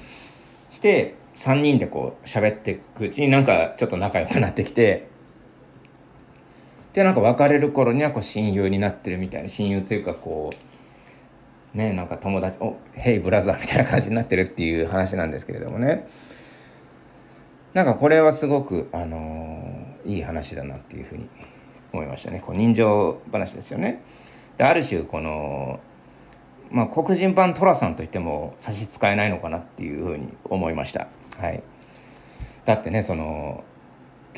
[0.69, 5.07] して3人でこう喋っていくうちになんかちょっと仲良くなってきて
[6.93, 10.72] でなんか別れる頃にはこう親友になってるみたいな親友というかこう
[11.73, 16.07] ねなんか友達「おヘイブラザー」みたいな感じになってるっていう話なんですけれどもね
[17.73, 21.27] なんかこれはすごくあのー、いい話だなっていうふうに
[21.91, 24.01] 思いましたねこう人情話ですよね。
[24.57, 25.79] である種この、
[26.69, 31.07] まあ、黒人版寅さんといっても差し支えないのかなっていうふうに思いました。
[31.39, 31.63] はい、
[32.65, 33.63] だってねその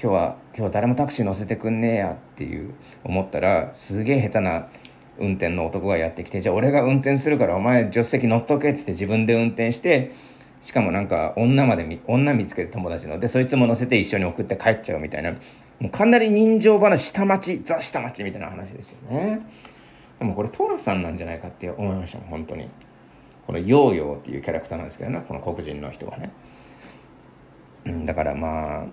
[0.02, 4.68] 今日は今日誰もタクシー乗せてくんねえやっていう思ったらすげえ下手な
[5.20, 10.12] 運転の男がやってきてじゃあ俺が運転するからお前助手席乗っとけっつって自分で運転して
[10.62, 15.32] しかもなんか女まで女見つける友達のでそいつも乗せて一緒に送って帰っちゃうみたいな
[15.80, 19.46] もうかなり人情話下町ザ下町みたいな話ですよね。
[20.20, 22.70] でもこれトラさんなんじゃないかって思いました本当に。
[23.46, 26.32] このヨーヨーっていうキャラクターなんですけどねこの黒人の人はね、
[27.86, 28.86] うん、だからまあ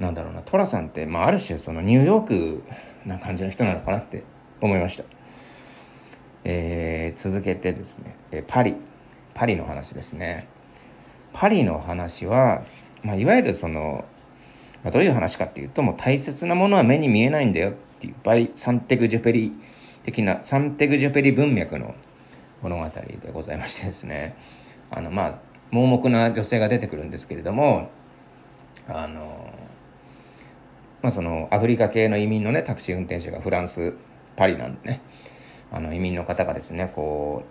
[0.00, 2.62] なんだろうな寅さんって、まあ、ある種そのニューヨーク
[3.06, 4.24] な感じの人なのかなって
[4.60, 5.04] 思いました、
[6.44, 8.76] えー、続けてですね、えパリ。
[9.34, 10.48] パリの話ですね。
[11.32, 12.62] パリの話は、
[13.02, 14.04] まあ、いわゆるその
[14.82, 19.52] まあ、どういう話かっていうともう大切なものは目に見えないんだよっていうバイ・サンテグ・ジュペリ
[20.04, 21.94] 的なサンテグ・ジュペリ文脈の
[22.62, 24.36] 物語でございましてですね。
[24.90, 25.38] あのまあ
[25.70, 27.90] 盲目な女性が出てくるんですけれども
[28.88, 29.52] あの
[31.00, 33.94] まあそのアフリカ系の移民のねタクシー運転手がフランス
[34.36, 35.02] パリなんでね
[35.72, 37.44] あの移民の方がですねこ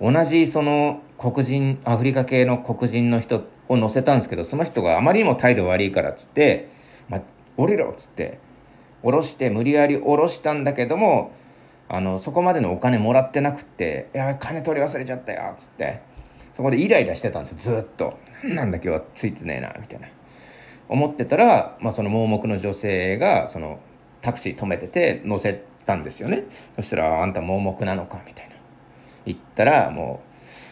[0.00, 6.68] う同じその黒人アフリカ系の黒人の人を乗せたんですけどその人があまりにも態度悪いからっつって
[7.08, 7.22] 「まあ、
[7.56, 8.38] 降りろ」っつって
[9.02, 11.32] 降ろして無理やり降ろしたんだけども
[11.88, 16.00] あのそこまでのお金もらってなくって「や金取り忘れちゃったよ」っつって
[16.54, 20.08] そこでイライラしてたんですよずっと「何なんだ今日はついてねえな」みたいな
[20.88, 23.78] 思ってたら、まあ、その盲目の女性がその
[24.20, 26.44] タクシー止めてて乗せたんですよね。
[26.76, 28.52] そしたら「あんた盲目なのか」みたいな。
[29.24, 30.20] 言ったらも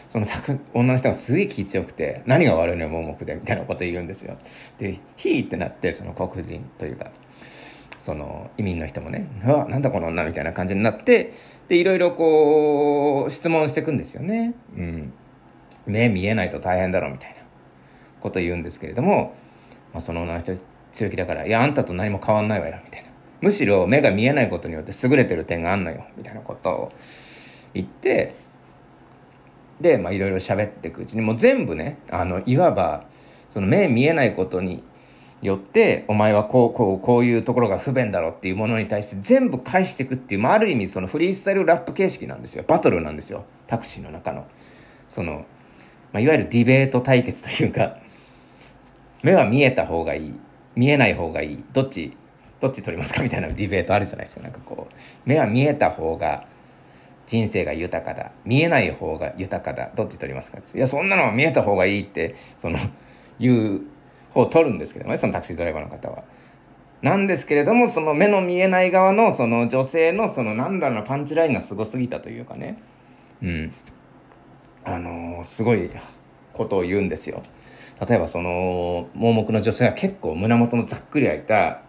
[0.09, 0.25] うその
[0.73, 4.37] 女の人がすげえ気強くて「何が悪いのよ盲目で」みたいなこと言うんですよ。
[4.77, 7.11] で「ひーってなってその黒人というか
[7.97, 11.31] その移民の人もね「うわなんだこの女」みたいな感じになって
[11.69, 14.53] でいろいろこう質問していくんですよね。
[14.75, 15.13] うん、
[15.85, 17.41] 目見えないと大変だろみたいな。
[18.21, 19.35] こと言うんですけれども、
[19.93, 20.53] まあ、その女の人
[20.93, 23.10] 強気だから「いやあんたと何も変わんないわよ」みたいな。
[23.41, 26.91] むしろ目が見えないことによって優れてる点があんのよみたいなことを
[27.73, 28.35] 言って
[29.81, 33.05] でまあいろいろ喋っていくうちにもう全部ねあのいわば
[33.49, 34.83] その目見えないことに
[35.41, 42.63] よってお前はこうこうこういうところが不便だろっていうものに対して全部返していくっていう、まあ、ある意味そのフリースタイルラップ形式なんですよ。
[42.67, 43.45] バトルなんですよ。
[43.65, 44.45] タクシーの中の。
[45.09, 45.45] その、
[46.13, 47.97] まあ、いわゆるディベート対決というか
[49.23, 50.33] 目は見えた方がいい
[50.75, 52.15] 見えない方がいいどっち
[52.61, 54.43] どっち取りますかみたいなディベートあるじゃないですか。
[54.43, 54.93] なんかこう
[55.25, 56.45] 目は見えた方が
[57.25, 58.31] 人生が豊かだ。
[58.45, 59.91] 見えない方が豊かだ。
[59.95, 62.77] どっち取りますかいやそんなのは見えた方がいいってその
[63.39, 63.81] 言う
[64.31, 66.23] 方を取るんですけどねそのタクシードライバーの方は。
[67.01, 72.77] なんですけれどもその目の見えない側のその女性のそのなんだろうなパンチラインがすごすぎたというかね。
[73.41, 73.73] うん。
[74.83, 75.89] あのー、すごい
[76.53, 77.41] ことを言うんですよ。
[78.07, 81.81] 例えばその盲目の女性は結構胸元のざっくり開いた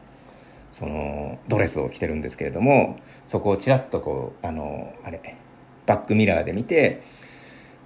[0.72, 5.36] そのドレスを着てるんですけれどもそこをちらっとこうあのあれ
[5.86, 7.02] バックミラーで見て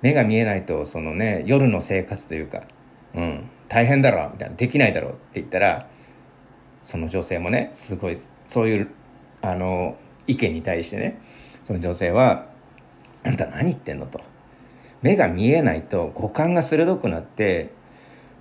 [0.03, 2.62] 目が見えないとそのね夜の生活というか、
[3.14, 5.88] うん、大変だろみたいなできないだろうって言ったら
[6.81, 8.88] その女性もねすごいそういう
[9.42, 9.96] あの
[10.29, 11.20] 意見に対してね
[11.64, 12.46] その女性は
[13.27, 14.20] 「あんた何言ってんの?」と。
[15.03, 17.70] 目が見えないと五感が鋭くなって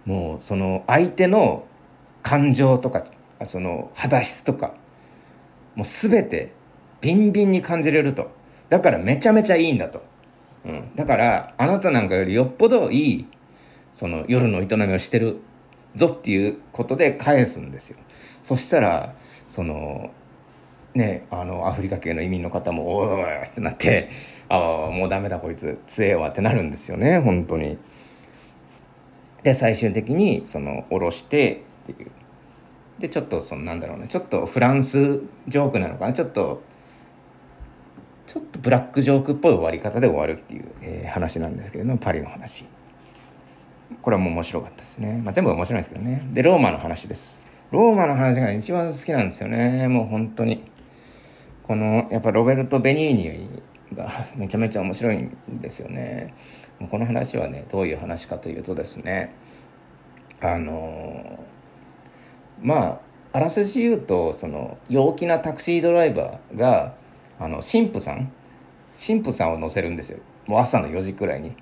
[0.06, 1.66] もうその相手の
[2.24, 3.04] 感情とか
[3.46, 4.76] その肌質とか
[5.76, 6.54] もう全て
[7.02, 8.32] ビンビンに感じれると。
[8.70, 10.04] だからめちゃめちゃいいんだと、
[10.66, 13.28] うん、だからあなたなんかよりよっぽどいい
[13.94, 15.38] その夜の営みをしてる
[15.96, 17.98] ぞっていうことで返すんですよ。
[18.44, 19.16] そしたら
[19.48, 20.12] その
[20.94, 24.10] ねあのアフリカ系の移民の方も「おいおい」ってなって
[24.50, 27.78] 「ああもうダメだこいつ強えわ」ってなるんですよね本当に。
[29.44, 32.12] で最終的にその下ろしてっていう。
[33.00, 34.08] でちょっとそのなんだろうね。
[34.08, 36.14] ちょっとフランスジョークなのかな。
[36.14, 36.62] ちょっと
[38.28, 42.66] ちょっとブラックジョークっぽい終わり方で終わるっていう、えー、話なんですけれどもパリの話。
[44.02, 46.22] これはもう面白かったですね、まあ、全部面白いですけどね。
[46.32, 47.40] でローマの話です。
[47.72, 49.88] ローマの話が一番好きなんですよね。
[49.88, 50.64] もう本当に。
[51.64, 53.62] このやっぱロベルト・ベニーニ
[53.96, 56.34] がめちゃめちゃ面白いんですよね。
[56.90, 59.34] この話はねどういう話かというとですね。
[60.42, 61.40] あの
[62.62, 63.00] ま
[63.34, 66.96] ああらすじ言うとその陽気なタクシードライバーが
[67.40, 68.32] あの神父さん
[69.06, 71.54] 神父さんを乗せるんですよもう朝の4時くらいに。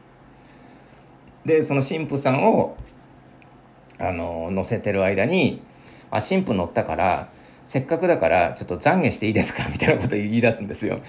[1.46, 2.78] でその神父さんを
[3.98, 5.62] あの乗せてる間に
[6.12, 7.30] 「あ神父乗ったから
[7.66, 11.00] せっかくだからちょっと懺悔していいですか?」みたいなこと言い出すんですよ。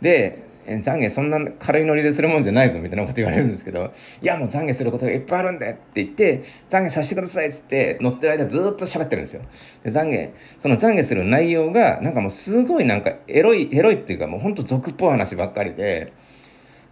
[0.00, 9.42] で懺悔そんな軽いノリでするもんじゃないぞみたいなこと言われるんですけどいやもう懺悔することがいっぱいあるんでって言って懺悔させてくださいっつって乗ってる間ずっと喋ってるんですよ。
[9.82, 16.12] で懺悔その懺悔する内容がなんかもうすごいなんかエロいエロいっていうかもうほんと俗っぽい話ばっかりで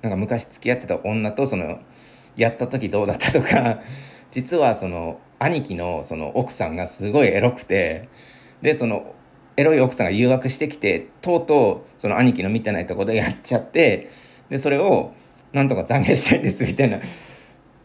[0.02, 1.80] なんか昔付き合ってた女とその
[2.36, 3.80] やった時どうだったとか
[4.30, 8.08] 実はその兄貴のその奥さんがすごいエロくて
[8.62, 9.14] でその
[9.56, 14.10] エロい奥さんが誘惑してきてとうとうその兄貴の見てないとこでやっちゃって
[14.48, 15.12] でそれを
[15.52, 17.00] なんとか懺悔したいんですみたいな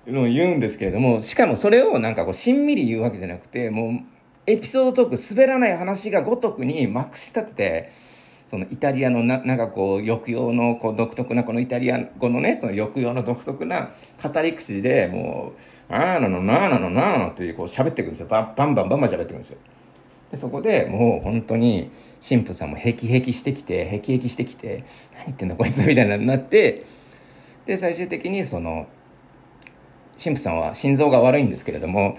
[0.07, 3.99] のを言うんですけれどもしかもそれをなんかこうしんみり言うわけじゃなくてもう
[4.47, 7.91] エピソードトーク滑らない話がごとくにまくし立てて
[8.47, 15.61] そのイタリアのななんかこう抑揚のこう独特なこのイタリア語のねその抑揚の独特な語り口でもう
[15.93, 19.59] 「あーなのなーなのなーの」っていうこう喋ってくるんですよババンバンバンバン喋ってくるんですよ。
[20.31, 21.91] でそこでもう本当に
[22.27, 26.85] 神父さんもへきへきしてきてへきへきしてきて何言ってんだこいつみたいになって
[27.65, 28.87] で最終的にその
[30.21, 32.17] 神父さんは心臓が悪いんですけれども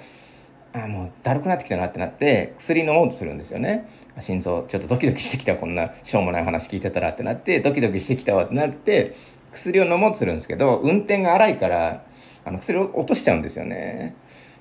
[0.74, 3.88] あもうだるくなってきたなってなって薬飲もうとするんですよね。
[4.18, 9.16] 心臓ちょっとドキドキしてきたこんなしょうもない話聞いてたらってなってドキドキしてきたわってなって
[9.52, 12.04] 薬を飲もうとするんですけど運転が荒いから
[12.44, 14.14] あの薬を落としちゃうんですよね。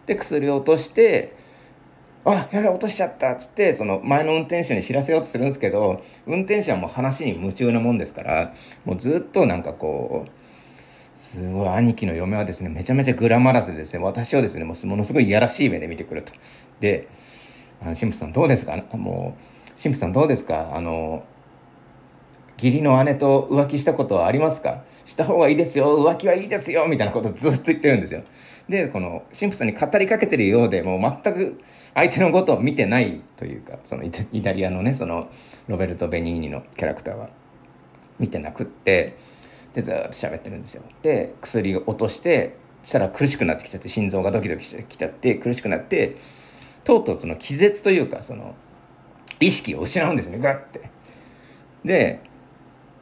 [0.05, 1.35] で薬を落として
[2.23, 3.31] あやべ落としちゃった。
[3.31, 8.53] っつってその前の運転手に知らせようとするんですけど運転手はもう話に夢中なもんですから
[8.85, 10.29] もうずっとなんかこう
[11.17, 16.33] すごい兄貴の嫁はですねめちゃめちゃグラマラスでですね私をですねもうものすごいいやらしい目で見てくると。
[16.79, 17.07] で
[17.81, 18.77] 「神父さんどうですか？
[18.93, 20.75] もう神父さんどうですか？
[20.75, 21.23] あの
[22.61, 24.83] 義理の姉と浮気したことはありますか？
[25.05, 26.05] した方がいいですよ。
[26.05, 26.85] 浮気はいいですよ。
[26.87, 28.23] みたいなことずっと言ってるんですよ。
[28.69, 31.59] でこの神父さんに語りかけてるようでもう全く
[31.95, 35.29] 相手のことを見てないというかそのイタリアのねその
[35.67, 37.29] ロベルト・ベニーニのキャラクターは
[38.19, 39.17] 見てなくって
[39.73, 40.83] でずっと喋ってるんですよ。
[41.01, 46.17] で薬を落としてしたら苦しくなってきちゃって心臓がドキドキしてきちゃって苦しくなって
[46.83, 48.55] とうとうその気絶というかその
[49.39, 50.89] 意識を失うんですねガッて。
[51.83, 52.21] で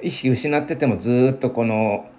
[0.02, 2.10] 意識失っててもずっとこの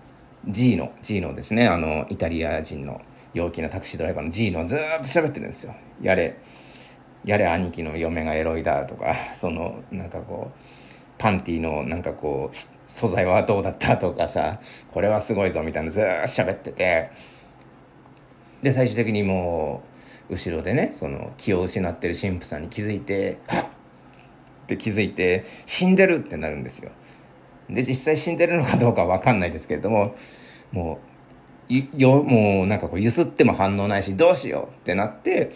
[0.49, 3.01] G の G のですねあのイタリア人の
[3.33, 5.75] 陽気なタクシードライバーの G のずっと喋ってるんですよ。
[6.01, 6.39] やれ
[7.25, 10.59] やれ兄貴の嫁がエロいだとかそのなんかこう
[11.19, 12.57] パンティのなんかこう
[12.87, 14.61] 素材はどうだったとかさ
[14.91, 17.11] これはすごいぞみたいなずーっと喋ってて
[18.63, 19.83] で最終的にも
[20.31, 23.65] う後ろでねその気を失ってる神父さんに気づいてはっ
[24.75, 26.93] って気づいて死んでるってなるんですよ。
[27.75, 30.15] で実際死んでるのかどうかは分かんないですけれども
[30.73, 30.99] も
[31.69, 35.53] うよもうなんかこうゆすっても反応ないしどうしようってなって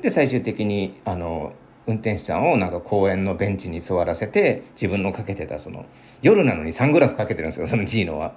[0.00, 1.52] で最終的にあの
[1.86, 5.86] 運転手さんをなんか公園のベンチに座らせて自分のかけてたその
[6.22, 8.34] 夜なのにサングラスかけてるんですよそのジーノは。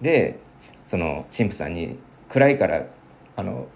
[0.00, 0.38] で
[0.86, 1.98] その神父さんに
[2.28, 2.86] 暗いから
[3.36, 3.68] あの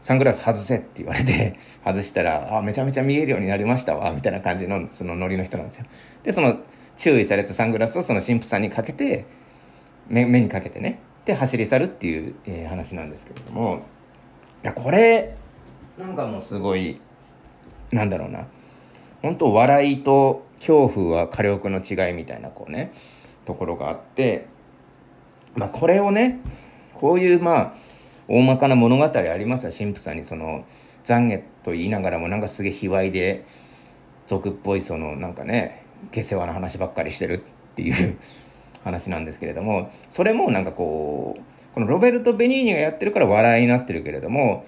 [0.00, 5.86] サングラス外せって言われて外したらあめちゃめちゃ見えるようになりましたわみたいな感じのそのノリの人なんですよ。
[6.24, 6.58] でその
[6.96, 9.26] 注意されたサングラスをその神父さんにかけて
[10.08, 11.00] 目目にかけてね。
[11.24, 13.82] で走り去るっていう、えー、話なんですけれども。
[14.64, 15.36] いやこれ
[15.98, 17.00] なんかもうすごい
[17.90, 18.46] なんだろうな。
[19.22, 22.92] 本当笑いと恐怖は火力の違いみたいなこうね
[23.44, 24.46] ところがあって。
[25.54, 26.40] まあこれをね
[26.94, 27.74] こういうまあ
[28.28, 29.72] 大まかな物語ありますよ。
[29.76, 30.64] 神父さんにその
[31.04, 33.44] 懺悔と言いながらもなんかすげえ卑猥で
[34.26, 38.18] 俗っぽいそのなんかね下世話な話ばっかりしてるっていう
[38.84, 41.42] 話なんですけれどもそれもなんかこう
[41.74, 44.66] このロベルト・ベニーニがやってるから笑いになってるけれども、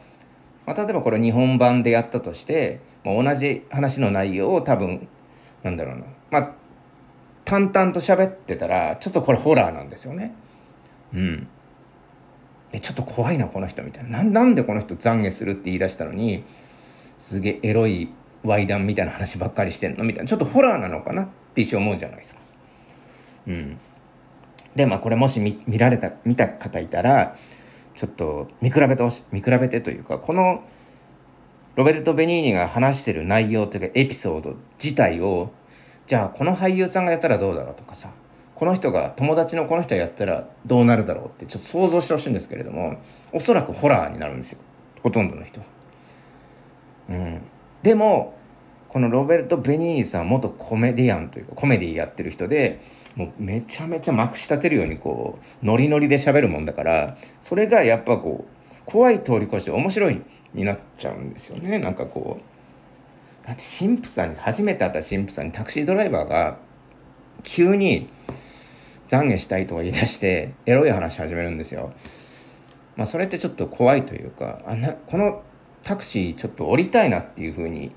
[0.67, 5.09] まあ、例えばこれ日本版でやったとして、まあ、同じ話の内容を多分
[5.63, 6.51] なんだろうなまあ
[7.45, 10.35] 淡々と喋ってたらちょっとこれホラーなんですよね。
[11.13, 11.47] うん。
[12.73, 16.43] えちょっと怖いなこの人みたいななんでこの人懺悔するって言い出したのに
[17.19, 18.13] すげえエロい
[18.59, 20.05] イ談みたいな話ばっかりしてんの？
[20.05, 20.29] みたいな。
[20.29, 22.41] ちょっとホラーなのかなって一瞬思うじゃないですか。
[23.47, 23.79] うん、
[24.75, 27.37] でまあこれもし見見られた見た方いたら
[27.95, 29.23] ちょっと見比べてほしい。
[29.33, 30.63] 見比べてというかこの
[31.77, 35.51] ロベルト・ベニーニが話してる内容というかエピソード自体を
[36.07, 38.11] じゃあこの俳優さんがやったらどうだろうとかさ
[38.55, 43.01] この人が友達のこの人やったらどうなるだろうってちょっと想像してほしいんですけれども
[43.33, 44.61] おそらくホラーになるんですよ。
[45.03, 45.67] ほとんどの人は。
[47.11, 47.43] うん、
[47.85, 48.35] でも
[48.89, 52.81] このロベルト・ベニーニさん元コメディアンというかコメディやってる人で
[53.15, 60.23] もうめちゃめちゃまくし立てるようにこうノリノリで喋るもんだからそれがやっぱこう怖い通り越して面白い
[60.55, 66.57] になっちゃうんですよねなんかこうだって神父さんに初めて会った神父さんにタクシードライバーが
[67.43, 68.09] 急に
[69.09, 71.93] 懺悔したいとか言い出してエロい話始めるんですよ。
[72.97, 75.43] まあそれってちょっと怖いというかあなこの
[75.85, 77.93] タクシーちょっと降りたいなっていうふうに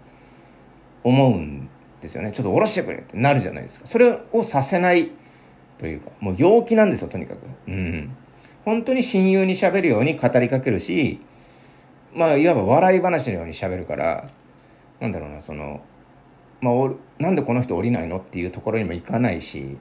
[1.04, 1.70] 思うん
[2.02, 2.32] ですよね。
[2.32, 3.88] ちょっと降ろしてくれってなるじゃないですか。
[3.88, 5.12] それをさせない
[5.78, 7.40] というかもう陽気なんですよとにかく。
[7.68, 8.16] うん。
[8.66, 11.22] 本当に親友にしゃべるように語りかけるし
[12.14, 14.30] まあいわば笑い話のようにしゃべるから
[15.00, 15.80] なんだろうなその
[16.60, 16.74] まあ
[17.18, 19.78] なんでこの人降りないのっていうところにもいかないし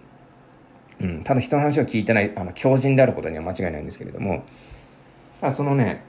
[1.01, 4.45] うん、ただ人の話を聞いてないあの強靭であることには間違いないんですけれども。
[5.43, 6.03] まあそのね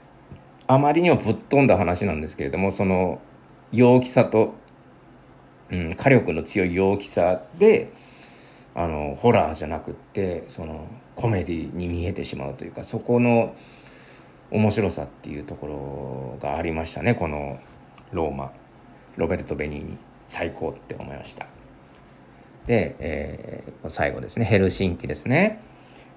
[0.68, 3.20] あまりにもぶっ飛んだ話なんですけれどもその
[3.72, 4.54] 陽気さと、
[5.70, 7.92] うん、火力の強い陽気さで
[8.74, 13.56] あのホラーじゃなくってそのコメディに見えてしまうというかそこの
[14.50, 17.58] 面白さっていうところがありましたねこの
[18.12, 18.52] ローマ。
[19.16, 21.46] ロベルト・ベニーニ最高って思いました。
[22.66, 24.44] で、えー、最後ですね。
[24.44, 25.60] ヘルシンキですね。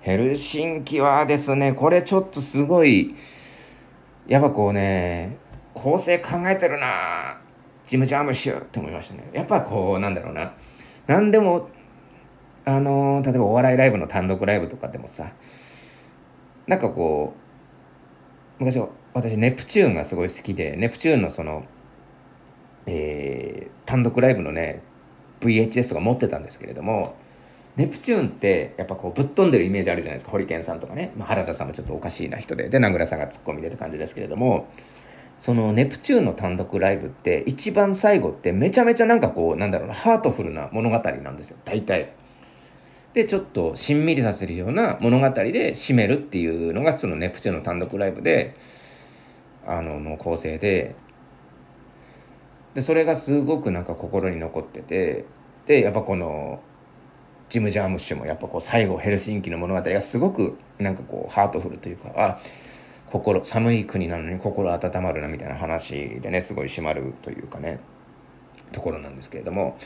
[0.02, 3.16] ヘルシンキはですねこれちょっとすごい
[4.28, 5.38] やっぱこうね
[5.74, 7.40] 構成考えてるな
[7.88, 9.30] ジム・ジャームシュって思いましたね。
[9.34, 10.54] やっぱこうなんだろうな。
[11.08, 11.70] 何でも
[12.66, 15.32] あの例えばお笑いライブの単独ライブとかでもさ
[16.68, 17.34] なんかこ
[18.60, 18.80] う昔
[19.14, 21.66] 私ネプチューンがすごい好きでネプチューンのその、
[22.86, 24.84] えー、単独ライブのね
[25.42, 27.16] VHS とか持ってたんですけれども
[27.76, 30.32] ネプチューンってやっぱこうぶっ飛んでるイメージあるじゃないですか。
[30.32, 32.70] ホリケンさんとかね、まあ、原田さんもちょっとおかしいな人で。
[32.70, 34.68] で名倉さんがツッコミでって感じですけれども。
[35.40, 39.96] そのネプチューンの単独ライブって一番最後ってめちゃめちゃなんかこうなんだろうな。
[39.96, 41.58] ハートフルな物語なんですよ。
[41.66, 42.14] 大体。
[43.14, 48.56] でちょっとしんみりさせるような物語で締めるっていうのがそのネプチューンの単独ライブで
[49.66, 50.94] あのの構成で。
[52.76, 55.26] でそれがすごくなんか心に残ってて。
[55.66, 56.62] でやっぱこの
[57.52, 62.40] ジム・ジャームッシュもやっぱこう最後ヘルシンキの物語がすごくなんかこうハートフルというかあ
[63.12, 67.82] 心寒い国なのに心温まるなみたいな話でねすごい締まるというかね
[68.72, 69.78] ところなんですけれども、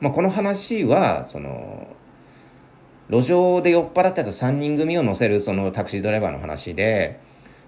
[0.00, 1.86] まあ、この話はその
[3.08, 7.20] 路上で酔っ払ってた3人組を乗せるそのタクシードライバーの話で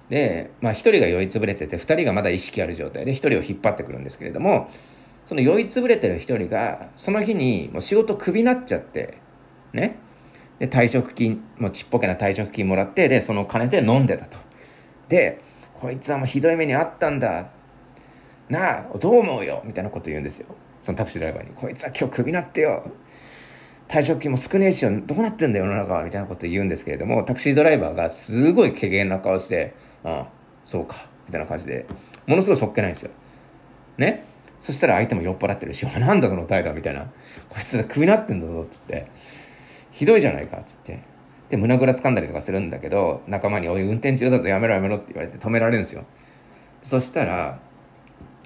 [0.09, 4.69] で、まあ、1人が酔いつぶれてて2人がまだ意識ある状態で1人を引っ張ってくるんですけれども
[5.27, 9.19] その酔いつぶれてる1人がその日にもう仕事クビになっちゃって
[9.73, 9.97] ね。
[10.59, 14.39] で退職金もうちっぽけな退職金もらってでその金で飲んでたと。
[15.09, 15.41] で
[15.73, 17.49] こいつはもうひどい目にあったんだ。
[18.49, 19.63] なあどう思うよ？
[19.65, 20.47] みたいなこと言うんですよ。
[20.81, 21.55] そのタクシードライバーに。
[21.55, 22.85] こいつは今日クビになってよ。
[23.89, 24.93] 退職金も少ねえしよ。
[25.07, 26.05] どうなってんだよ世の中は？
[26.05, 30.29] みたいなこと言うんですけれどもタクシードライバーがすごい軽減な顔して「ああ
[30.65, 31.87] そうか」みたいな感じで。
[32.27, 33.11] ものすごいそっけないんですよ。
[33.99, 34.25] ね。
[34.65, 37.03] そしたら相手も酔っ払ってるし「お前なんだその態度」みたいな
[37.51, 39.09] 「こいつクビなってんだぞ」っつって
[39.93, 41.01] 「ひどいじゃないか」っつって。
[41.51, 46.05] で胸ぐら掴んだりとかするんだけど仲間に「おい運転中だぞやめろやめろ」って言われて止められるんですよ。
[46.83, 47.59] そしたら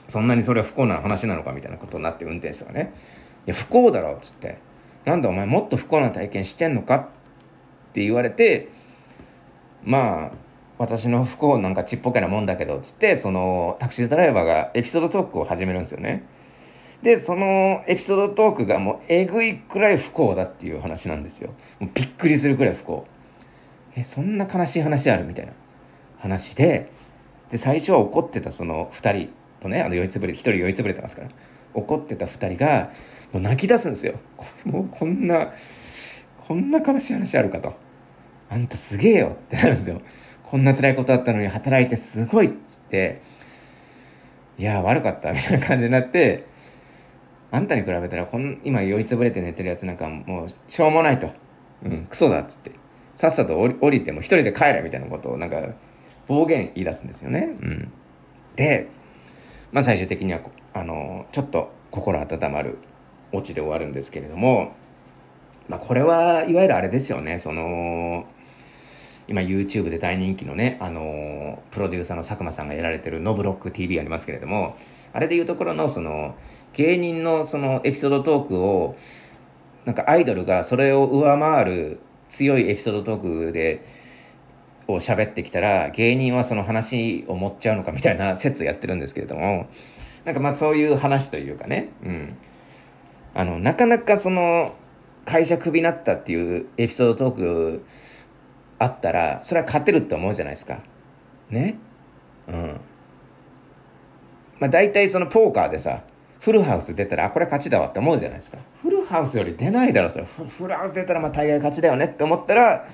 [0.08, 2.92] そんなにそれは不幸な話なのかみたいなことになって運転手がね
[3.46, 4.58] 「いや不幸だろ」っつって
[5.06, 8.66] 「なんだお前もっと不幸な体験してんのか?」って言われて
[9.84, 10.47] まあ
[10.78, 16.24] 私の不幸なんかちっぽけなもんだけどつってそのタクシードライバーがエピソードトークを始めるんですよね。
[17.02, 21.50] でそのエピソードトークがもうえぐいくらい不幸だっていう話なんですよ。
[21.80, 23.06] もうびっくりするくらい不幸。
[23.96, 25.52] えそんな悲しい話あるみたいな
[26.18, 26.90] 話で
[27.50, 31.28] で最初は怒ってたその2人とねあの酔いつぶれ1人酔いつぶれてますから。
[31.74, 32.90] 怒ってた2人が
[33.32, 34.14] もう泣き出すんですよ。
[34.64, 35.52] もうこんな
[36.46, 37.74] こんな悲しい話あるかと。
[38.50, 40.00] あんたすげえよってなるんですよ。
[40.50, 43.22] こんな辛いことあったのに働いてすごいっつって
[44.58, 46.46] いや悪かったみたいな感じになって
[47.50, 51.30] あんたに比べたらこん今酔いつぶれて寝てるやつなんかもうしょうもないと、
[51.84, 52.72] うん、クソだっつって。
[53.18, 55.60] さっさと降りても一人で帰れみたいなことをなんか
[56.28, 57.56] 暴言言い出すんですよね。
[57.60, 57.92] うん、
[58.54, 58.86] で、
[59.72, 60.40] まあ、最終的には
[60.72, 62.78] あのちょっと心温まる
[63.32, 64.72] オチで終わるんですけれども、
[65.68, 67.40] まあ、これはいわゆるあれですよね。
[67.40, 68.24] その
[69.28, 74.76] 今 YouTube で大人気のね、あのプロデューサーの佐久間さんがやられてる「ノブロック TV」ありますけれども
[75.12, 76.34] あれでいうところのその
[76.72, 78.96] 芸人のそのエピソードトークを
[79.84, 83.84] なんかアイドルがそれを上回る強いエピソードトークで
[84.86, 89.66] を喋ってきたら芸人はその話を持っちゃうのかみたいな説やってるんですけれども
[90.24, 92.36] なんかまあそういう話というかね、うん、
[93.34, 94.74] あのなかなかその
[95.26, 97.84] 会社クビになったっていうエピソードトーク
[98.78, 100.78] あったらそれは勝てるって思うじゃないですか。
[101.50, 101.76] ね？
[102.46, 102.80] うん。
[104.60, 106.02] まあ大体そのポーカーでさ
[106.40, 108.58] フルハウス出たらあこれ勝ちだわって思うじゃないですか。
[108.80, 110.24] フルハウスより出ないだろそれ。
[110.24, 112.86] フルハウス出たらまあ大概勝ちだよねって思ったら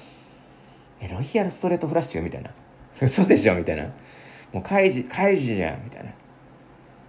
[1.00, 2.50] えロイヤルストレートフラッシュみたいな。
[3.02, 3.84] 嘘でしょみたいな。
[4.52, 6.12] もうカイジカイジじゃんみたいな。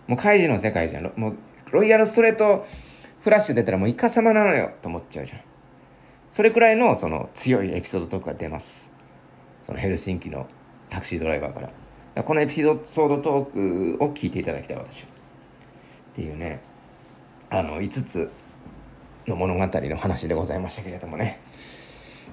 [0.07, 1.11] もうカイジの世界じゃん。
[1.15, 1.38] もう
[1.71, 2.65] ロイヤルストレート
[3.21, 5.39] フラッシュ出たらもうイカ様なのよと思っちゃうじゃん。
[6.32, 8.91] それくらいのその強いエピソードトークが出ます。
[9.65, 10.47] そのヘルシンキの
[10.89, 12.23] タクシードライバーから。
[12.23, 15.07] このエピソードトークを聞いていただきたい私は。
[16.11, 16.61] っていうね。
[17.49, 18.32] あの5つ
[19.28, 21.39] の物語の話でございましたけれどもね。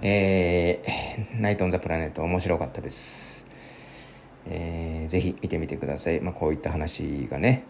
[0.04, 3.46] えー、ナイト・オン・ザ・プラネット面白かったです、
[4.46, 7.64] えー、ぜひ見てみてください、まあ、こういった話がね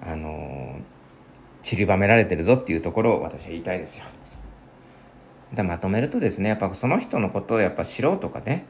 [0.00, 0.82] あのー、
[1.62, 4.06] 散りばめられてるぞっていうところを私は言いたいですよ。
[5.54, 8.66] だまとめるとですねやっぱその人のことをやっぱ知ろうとかね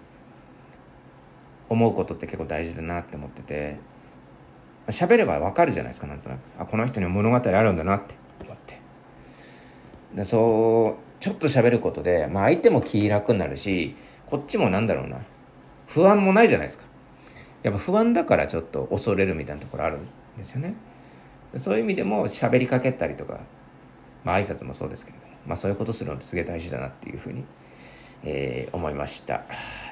[1.69, 3.79] 思うことって結構大事だなって思ってて
[4.89, 6.41] 喋ればわかるじゃないですかなんとなく。
[6.59, 8.81] あこの人には物語あるんだなって思って。
[10.15, 13.95] でそうちょっと喋ることで、まあ、相手も気楽になるし
[14.27, 15.21] こっちもなんだろうな
[15.87, 16.85] 不安もないじゃないですか。
[17.63, 20.09] やっぱ不安だからちょっと恐れるみたいなところあるん
[20.39, 20.75] ですよね。
[21.57, 23.41] そういう意味でも喋りかけたりとか
[24.25, 27.45] まあ挨拶もそうですけど、まあ、そういうことするのってすげえ大事だなっていうふうに、
[28.25, 29.43] えー、思いました。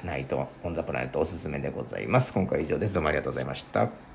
[0.03, 2.33] ナイト・オン・ザ・プラネットおすすめでございます。
[2.33, 2.93] 今回以上です。
[2.93, 4.08] どうもありがとうございました。